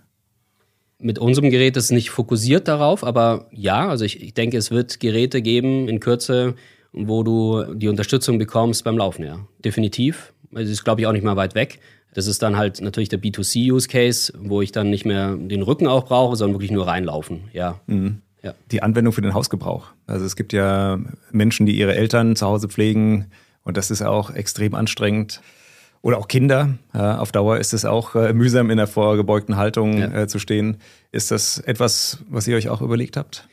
Mit 1.00 1.18
unserem 1.18 1.50
Gerät 1.50 1.76
ist 1.76 1.86
es 1.86 1.92
nicht 1.92 2.12
fokussiert 2.12 2.68
darauf, 2.68 3.04
aber 3.04 3.48
ja, 3.52 3.90
also 3.90 4.06
ich, 4.06 4.22
ich 4.22 4.36
denke, 4.36 4.58
es 4.58 4.70
wird 4.70 5.00
Geräte 5.00 5.42
geben 5.42 5.88
in 5.88 6.00
Kürze, 6.00 6.54
wo 6.92 7.24
du 7.24 7.74
die 7.74 7.88
Unterstützung 7.88 8.38
bekommst 8.38 8.84
beim 8.84 8.98
Laufen, 8.98 9.26
ja. 9.26 9.40
Definitiv. 9.64 10.34
Es 10.54 10.70
ist, 10.70 10.84
glaube 10.84 11.02
ich, 11.02 11.08
auch 11.08 11.12
nicht 11.12 11.24
mal 11.24 11.36
weit 11.36 11.56
weg. 11.56 11.80
Das 12.14 12.28
ist 12.28 12.44
dann 12.44 12.58
halt 12.58 12.82
natürlich 12.82 13.10
der 13.10 13.20
B2C-Use-Case, 13.20 14.34
wo 14.40 14.62
ich 14.62 14.72
dann 14.72 14.90
nicht 14.90 15.06
mehr 15.06 15.36
den 15.36 15.62
Rücken 15.64 15.88
auch 15.88 16.06
brauche, 16.06 16.36
sondern 16.36 16.56
wirklich 16.56 16.72
nur 16.72 16.88
reinlaufen. 16.88 17.50
Ja. 17.54 17.80
Mhm. 17.88 18.22
Ja. 18.42 18.54
Die 18.72 18.82
Anwendung 18.84 19.14
für 19.14 19.22
den 19.22 19.34
Hausgebrauch. 19.34 19.88
Also 20.08 20.26
es 20.26 20.36
gibt 20.36 20.54
ja 20.54 21.00
Menschen, 21.32 21.66
die 21.66 21.78
ihre 21.78 21.96
Eltern 21.96 22.36
zu 22.36 22.46
Hause 22.48 22.70
pflegen 22.70 23.28
und 23.64 23.78
das 23.78 23.92
ist 23.92 24.02
auch 24.02 24.32
extrem 24.32 24.76
anstrengend. 24.76 25.42
Oder 26.02 26.18
auch 26.18 26.30
Kinder. 26.30 26.76
Auf 26.94 27.34
Dauer 27.34 27.58
ist 27.58 27.74
es 27.74 27.84
auch 27.84 28.16
äh, 28.16 28.32
mühsam 28.32 28.70
in 28.70 28.78
der 28.78 28.88
vorgebeugten 28.88 29.58
Haltung 29.58 29.98
ja. 29.98 30.22
äh, 30.22 30.28
zu 30.30 30.40
stehen. 30.40 30.78
Ist 31.12 31.30
das 31.30 31.58
etwas, 31.58 32.20
was 32.30 32.48
ihr 32.48 32.56
euch 32.56 32.70
auch 32.70 32.82
überlegt 32.82 33.18
habt? 33.18 33.50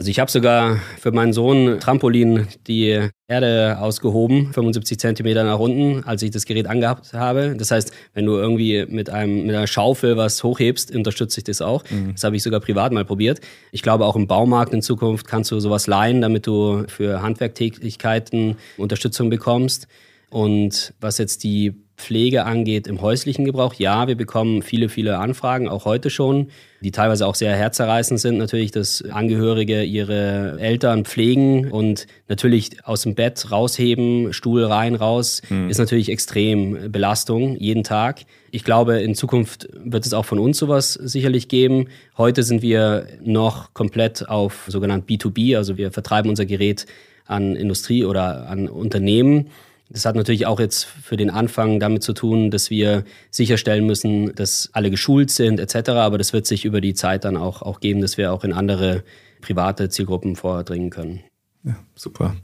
Also 0.00 0.08
ich 0.08 0.18
habe 0.18 0.30
sogar 0.30 0.78
für 0.98 1.12
meinen 1.12 1.34
Sohn 1.34 1.78
Trampolin 1.78 2.48
die 2.66 3.10
Erde 3.28 3.76
ausgehoben, 3.80 4.50
75 4.50 4.98
Zentimeter 4.98 5.44
nach 5.44 5.58
unten, 5.58 6.04
als 6.04 6.22
ich 6.22 6.30
das 6.30 6.46
Gerät 6.46 6.68
angehabt 6.68 7.12
habe. 7.12 7.54
Das 7.54 7.70
heißt, 7.70 7.92
wenn 8.14 8.24
du 8.24 8.36
irgendwie 8.36 8.86
mit, 8.88 9.10
einem, 9.10 9.44
mit 9.44 9.54
einer 9.54 9.66
Schaufel 9.66 10.16
was 10.16 10.42
hochhebst, 10.42 10.96
unterstütze 10.96 11.40
ich 11.40 11.44
das 11.44 11.60
auch. 11.60 11.84
Mhm. 11.90 12.12
Das 12.12 12.24
habe 12.24 12.34
ich 12.34 12.42
sogar 12.42 12.60
privat 12.60 12.92
mal 12.92 13.04
probiert. 13.04 13.42
Ich 13.72 13.82
glaube, 13.82 14.06
auch 14.06 14.16
im 14.16 14.26
Baumarkt 14.26 14.72
in 14.72 14.80
Zukunft 14.80 15.26
kannst 15.28 15.50
du 15.50 15.60
sowas 15.60 15.86
leihen, 15.86 16.22
damit 16.22 16.46
du 16.46 16.84
für 16.88 17.20
Handwerktätigkeiten 17.20 18.56
Unterstützung 18.78 19.28
bekommst. 19.28 19.86
Und 20.30 20.94
was 20.98 21.18
jetzt 21.18 21.44
die 21.44 21.74
Pflege 22.00 22.44
angeht 22.44 22.86
im 22.86 23.00
häuslichen 23.00 23.44
Gebrauch, 23.44 23.74
ja, 23.74 24.08
wir 24.08 24.16
bekommen 24.16 24.62
viele, 24.62 24.88
viele 24.88 25.18
Anfragen, 25.18 25.68
auch 25.68 25.84
heute 25.84 26.10
schon, 26.10 26.48
die 26.80 26.90
teilweise 26.90 27.26
auch 27.26 27.34
sehr 27.34 27.54
herzerreißend 27.54 28.18
sind. 28.18 28.38
Natürlich, 28.38 28.70
dass 28.70 29.02
Angehörige 29.02 29.82
ihre 29.82 30.58
Eltern 30.58 31.04
pflegen 31.04 31.70
und 31.70 32.06
natürlich 32.28 32.84
aus 32.84 33.02
dem 33.02 33.14
Bett 33.14 33.50
rausheben, 33.50 34.32
Stuhl 34.32 34.64
rein, 34.64 34.94
raus, 34.94 35.42
mhm. 35.50 35.68
ist 35.68 35.78
natürlich 35.78 36.08
extrem 36.08 36.90
Belastung 36.90 37.56
jeden 37.56 37.84
Tag. 37.84 38.22
Ich 38.50 38.64
glaube, 38.64 39.00
in 39.00 39.14
Zukunft 39.14 39.68
wird 39.84 40.06
es 40.06 40.14
auch 40.14 40.24
von 40.24 40.38
uns 40.38 40.58
sowas 40.58 40.94
sicherlich 40.94 41.48
geben. 41.48 41.88
Heute 42.16 42.42
sind 42.42 42.62
wir 42.62 43.06
noch 43.22 43.74
komplett 43.74 44.28
auf 44.28 44.64
sogenannt 44.68 45.08
B2B, 45.08 45.56
also 45.56 45.76
wir 45.76 45.92
vertreiben 45.92 46.30
unser 46.30 46.46
Gerät 46.46 46.86
an 47.26 47.54
Industrie 47.54 48.04
oder 48.04 48.48
an 48.48 48.68
Unternehmen. 48.68 49.50
Das 49.92 50.04
hat 50.04 50.14
natürlich 50.14 50.46
auch 50.46 50.60
jetzt 50.60 50.84
für 50.84 51.16
den 51.16 51.30
Anfang 51.30 51.80
damit 51.80 52.04
zu 52.04 52.12
tun, 52.12 52.52
dass 52.52 52.70
wir 52.70 53.04
sicherstellen 53.30 53.86
müssen, 53.86 54.32
dass 54.36 54.70
alle 54.72 54.88
geschult 54.88 55.30
sind 55.30 55.58
etc. 55.58 55.90
Aber 55.90 56.16
das 56.16 56.32
wird 56.32 56.46
sich 56.46 56.64
über 56.64 56.80
die 56.80 56.94
Zeit 56.94 57.24
dann 57.24 57.36
auch, 57.36 57.62
auch 57.62 57.80
geben, 57.80 58.00
dass 58.00 58.16
wir 58.16 58.32
auch 58.32 58.44
in 58.44 58.52
andere 58.52 59.02
private 59.40 59.88
Zielgruppen 59.88 60.36
vordringen 60.36 60.90
können. 60.90 61.20
Ja, 61.64 61.76
super. 61.96 62.36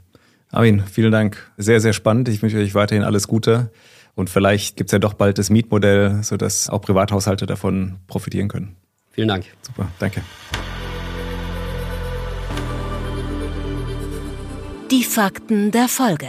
Armin, 0.51 0.83
vielen 0.91 1.11
Dank. 1.11 1.51
Sehr, 1.57 1.79
sehr 1.79 1.93
spannend. 1.93 2.27
Ich 2.27 2.41
wünsche 2.41 2.57
euch 2.57 2.75
weiterhin 2.75 3.03
alles 3.03 3.29
Gute. 3.29 3.71
Und 4.13 4.29
vielleicht 4.29 4.75
gibt 4.75 4.89
es 4.89 4.91
ja 4.91 4.99
doch 4.99 5.13
bald 5.13 5.37
das 5.37 5.49
Mietmodell, 5.49 6.23
sodass 6.23 6.69
auch 6.69 6.81
Privathaushalte 6.81 7.45
davon 7.45 7.97
profitieren 8.07 8.49
können. 8.49 8.75
Vielen 9.11 9.29
Dank. 9.29 9.45
Super, 9.61 9.89
danke. 9.99 10.21
Die 14.91 15.03
Fakten 15.03 15.71
der 15.71 15.87
Folge. 15.87 16.27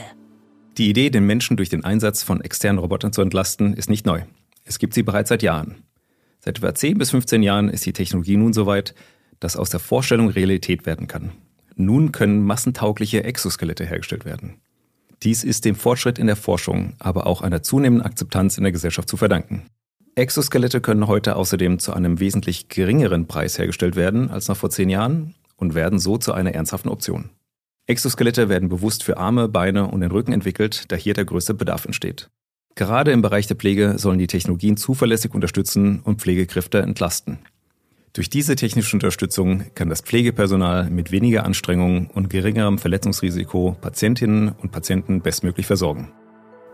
Die 0.78 0.88
Idee, 0.88 1.10
den 1.10 1.24
Menschen 1.24 1.56
durch 1.56 1.68
den 1.68 1.84
Einsatz 1.84 2.22
von 2.22 2.40
externen 2.40 2.78
Robotern 2.78 3.12
zu 3.12 3.20
entlasten, 3.20 3.74
ist 3.74 3.90
nicht 3.90 4.06
neu. 4.06 4.22
Es 4.64 4.78
gibt 4.78 4.94
sie 4.94 5.02
bereits 5.02 5.28
seit 5.28 5.42
Jahren. 5.42 5.82
Seit 6.38 6.58
etwa 6.58 6.72
10 6.72 6.98
bis 6.98 7.10
15 7.10 7.42
Jahren 7.42 7.68
ist 7.68 7.84
die 7.84 7.92
Technologie 7.92 8.36
nun 8.36 8.52
so 8.52 8.66
weit, 8.66 8.94
dass 9.40 9.56
aus 9.56 9.70
der 9.70 9.80
Vorstellung 9.80 10.28
Realität 10.28 10.86
werden 10.86 11.08
kann. 11.08 11.32
Nun 11.74 12.12
können 12.12 12.44
massentaugliche 12.44 13.24
Exoskelette 13.24 13.84
hergestellt 13.84 14.24
werden. 14.24 14.60
Dies 15.24 15.42
ist 15.42 15.64
dem 15.64 15.74
Fortschritt 15.74 16.16
in 16.16 16.28
der 16.28 16.36
Forschung, 16.36 16.94
aber 17.00 17.26
auch 17.26 17.42
einer 17.42 17.64
zunehmenden 17.64 18.06
Akzeptanz 18.06 18.56
in 18.56 18.62
der 18.62 18.72
Gesellschaft 18.72 19.08
zu 19.08 19.16
verdanken. 19.16 19.64
Exoskelette 20.14 20.80
können 20.80 21.08
heute 21.08 21.34
außerdem 21.34 21.80
zu 21.80 21.92
einem 21.92 22.20
wesentlich 22.20 22.68
geringeren 22.68 23.26
Preis 23.26 23.58
hergestellt 23.58 23.96
werden 23.96 24.30
als 24.30 24.46
noch 24.46 24.56
vor 24.56 24.70
zehn 24.70 24.90
Jahren 24.90 25.34
und 25.56 25.74
werden 25.74 25.98
so 25.98 26.18
zu 26.18 26.32
einer 26.32 26.54
ernsthaften 26.54 26.88
Option. 26.88 27.30
Exoskelette 27.88 28.50
werden 28.50 28.68
bewusst 28.68 29.02
für 29.02 29.16
Arme, 29.16 29.48
Beine 29.48 29.88
und 29.88 30.02
den 30.02 30.10
Rücken 30.10 30.34
entwickelt, 30.34 30.84
da 30.88 30.96
hier 30.96 31.14
der 31.14 31.24
größte 31.24 31.54
Bedarf 31.54 31.86
entsteht. 31.86 32.28
Gerade 32.74 33.12
im 33.12 33.22
Bereich 33.22 33.46
der 33.46 33.56
Pflege 33.56 33.94
sollen 33.96 34.18
die 34.18 34.26
Technologien 34.26 34.76
zuverlässig 34.76 35.32
unterstützen 35.34 36.00
und 36.04 36.20
Pflegekräfte 36.20 36.80
entlasten. 36.80 37.38
Durch 38.12 38.28
diese 38.28 38.56
technische 38.56 38.94
Unterstützung 38.94 39.64
kann 39.74 39.88
das 39.88 40.02
Pflegepersonal 40.02 40.90
mit 40.90 41.12
weniger 41.12 41.46
Anstrengung 41.46 42.10
und 42.10 42.28
geringerem 42.28 42.76
Verletzungsrisiko 42.76 43.74
Patientinnen 43.80 44.50
und 44.50 44.70
Patienten 44.70 45.22
bestmöglich 45.22 45.66
versorgen. 45.66 46.12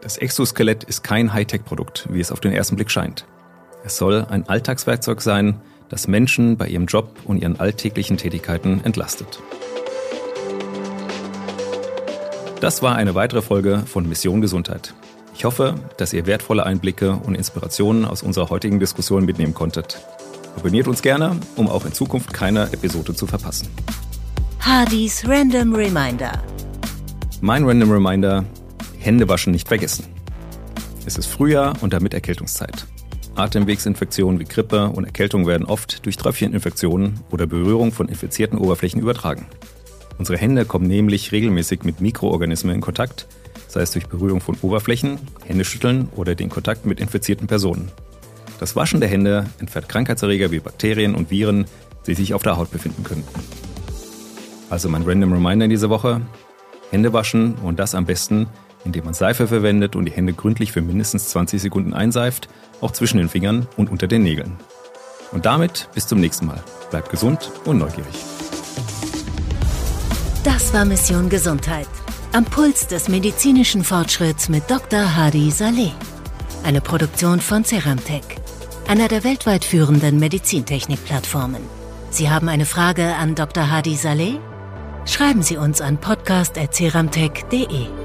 Das 0.00 0.18
Exoskelett 0.18 0.82
ist 0.82 1.04
kein 1.04 1.32
Hightech-Produkt, 1.32 2.08
wie 2.10 2.20
es 2.20 2.32
auf 2.32 2.40
den 2.40 2.52
ersten 2.52 2.74
Blick 2.74 2.90
scheint. 2.90 3.24
Es 3.84 3.96
soll 3.96 4.26
ein 4.28 4.48
Alltagswerkzeug 4.48 5.22
sein, 5.22 5.60
das 5.88 6.08
Menschen 6.08 6.56
bei 6.56 6.66
ihrem 6.66 6.86
Job 6.86 7.20
und 7.24 7.40
ihren 7.40 7.60
alltäglichen 7.60 8.16
Tätigkeiten 8.16 8.80
entlastet. 8.82 9.40
Das 12.64 12.80
war 12.80 12.96
eine 12.96 13.14
weitere 13.14 13.42
Folge 13.42 13.82
von 13.84 14.08
Mission 14.08 14.40
Gesundheit. 14.40 14.94
Ich 15.34 15.44
hoffe, 15.44 15.74
dass 15.98 16.14
ihr 16.14 16.24
wertvolle 16.24 16.64
Einblicke 16.64 17.12
und 17.12 17.34
Inspirationen 17.34 18.06
aus 18.06 18.22
unserer 18.22 18.48
heutigen 18.48 18.80
Diskussion 18.80 19.26
mitnehmen 19.26 19.52
konntet. 19.52 20.00
Abonniert 20.56 20.88
uns 20.88 21.02
gerne, 21.02 21.36
um 21.56 21.68
auch 21.68 21.84
in 21.84 21.92
Zukunft 21.92 22.32
keine 22.32 22.72
Episode 22.72 23.14
zu 23.14 23.26
verpassen. 23.26 23.68
Hardys 24.60 25.28
Random 25.28 25.74
Reminder. 25.74 26.42
Mein 27.42 27.66
Random 27.66 27.90
Reminder, 27.90 28.46
Hände 28.98 29.28
waschen 29.28 29.52
nicht 29.52 29.68
vergessen. 29.68 30.06
Es 31.04 31.18
ist 31.18 31.26
Frühjahr 31.26 31.74
und 31.82 31.92
damit 31.92 32.14
Erkältungszeit. 32.14 32.86
Atemwegsinfektionen 33.34 34.40
wie 34.40 34.44
Grippe 34.44 34.88
und 34.88 35.04
Erkältung 35.04 35.46
werden 35.46 35.66
oft 35.66 36.06
durch 36.06 36.16
Tröpfcheninfektionen 36.16 37.20
oder 37.30 37.46
Berührung 37.46 37.92
von 37.92 38.08
infizierten 38.08 38.56
Oberflächen 38.56 39.02
übertragen. 39.02 39.48
Unsere 40.18 40.38
Hände 40.38 40.64
kommen 40.64 40.86
nämlich 40.86 41.32
regelmäßig 41.32 41.82
mit 41.82 42.00
Mikroorganismen 42.00 42.76
in 42.76 42.80
Kontakt, 42.80 43.26
sei 43.68 43.80
es 43.80 43.90
durch 43.90 44.06
Berührung 44.06 44.40
von 44.40 44.56
Oberflächen, 44.62 45.18
Händeschütteln 45.44 46.08
oder 46.14 46.34
den 46.34 46.50
Kontakt 46.50 46.86
mit 46.86 47.00
infizierten 47.00 47.46
Personen. 47.46 47.90
Das 48.60 48.76
Waschen 48.76 49.00
der 49.00 49.08
Hände 49.08 49.46
entfernt 49.58 49.88
Krankheitserreger 49.88 50.50
wie 50.50 50.60
Bakterien 50.60 51.14
und 51.14 51.30
Viren, 51.30 51.66
die 52.06 52.14
sich 52.14 52.34
auf 52.34 52.42
der 52.42 52.56
Haut 52.56 52.70
befinden 52.70 53.02
könnten. 53.02 53.28
Also 54.70 54.88
mein 54.88 55.02
Random 55.02 55.32
Reminder 55.32 55.64
in 55.64 55.70
dieser 55.70 55.90
Woche. 55.90 56.20
Hände 56.90 57.12
waschen 57.12 57.54
und 57.56 57.78
das 57.78 57.94
am 57.94 58.06
besten, 58.06 58.46
indem 58.84 59.04
man 59.04 59.14
Seife 59.14 59.48
verwendet 59.48 59.96
und 59.96 60.04
die 60.04 60.12
Hände 60.12 60.32
gründlich 60.32 60.72
für 60.72 60.82
mindestens 60.82 61.28
20 61.30 61.60
Sekunden 61.60 61.92
einseift, 61.92 62.48
auch 62.80 62.92
zwischen 62.92 63.18
den 63.18 63.28
Fingern 63.28 63.66
und 63.76 63.90
unter 63.90 64.06
den 64.06 64.22
Nägeln. 64.22 64.52
Und 65.32 65.46
damit 65.46 65.88
bis 65.94 66.06
zum 66.06 66.20
nächsten 66.20 66.46
Mal. 66.46 66.62
Bleibt 66.90 67.10
gesund 67.10 67.50
und 67.64 67.78
neugierig. 67.78 68.33
Das 70.54 70.72
war 70.72 70.84
Mission 70.84 71.28
Gesundheit. 71.30 71.88
Am 72.32 72.44
Puls 72.44 72.86
des 72.86 73.08
medizinischen 73.08 73.82
Fortschritts 73.82 74.48
mit 74.48 74.70
Dr. 74.70 75.16
Hadi 75.16 75.50
Saleh. 75.50 75.90
Eine 76.62 76.80
Produktion 76.80 77.40
von 77.40 77.64
Ceramtech, 77.64 78.22
einer 78.86 79.08
der 79.08 79.24
weltweit 79.24 79.64
führenden 79.64 80.20
Medizintechnik-Plattformen. 80.20 81.62
Sie 82.10 82.30
haben 82.30 82.48
eine 82.48 82.66
Frage 82.66 83.16
an 83.16 83.34
Dr. 83.34 83.68
Hadi 83.68 83.96
Saleh? 83.96 84.38
Schreiben 85.06 85.42
Sie 85.42 85.56
uns 85.56 85.80
an 85.80 85.98
podcast.ceramtech.de. 85.98 88.03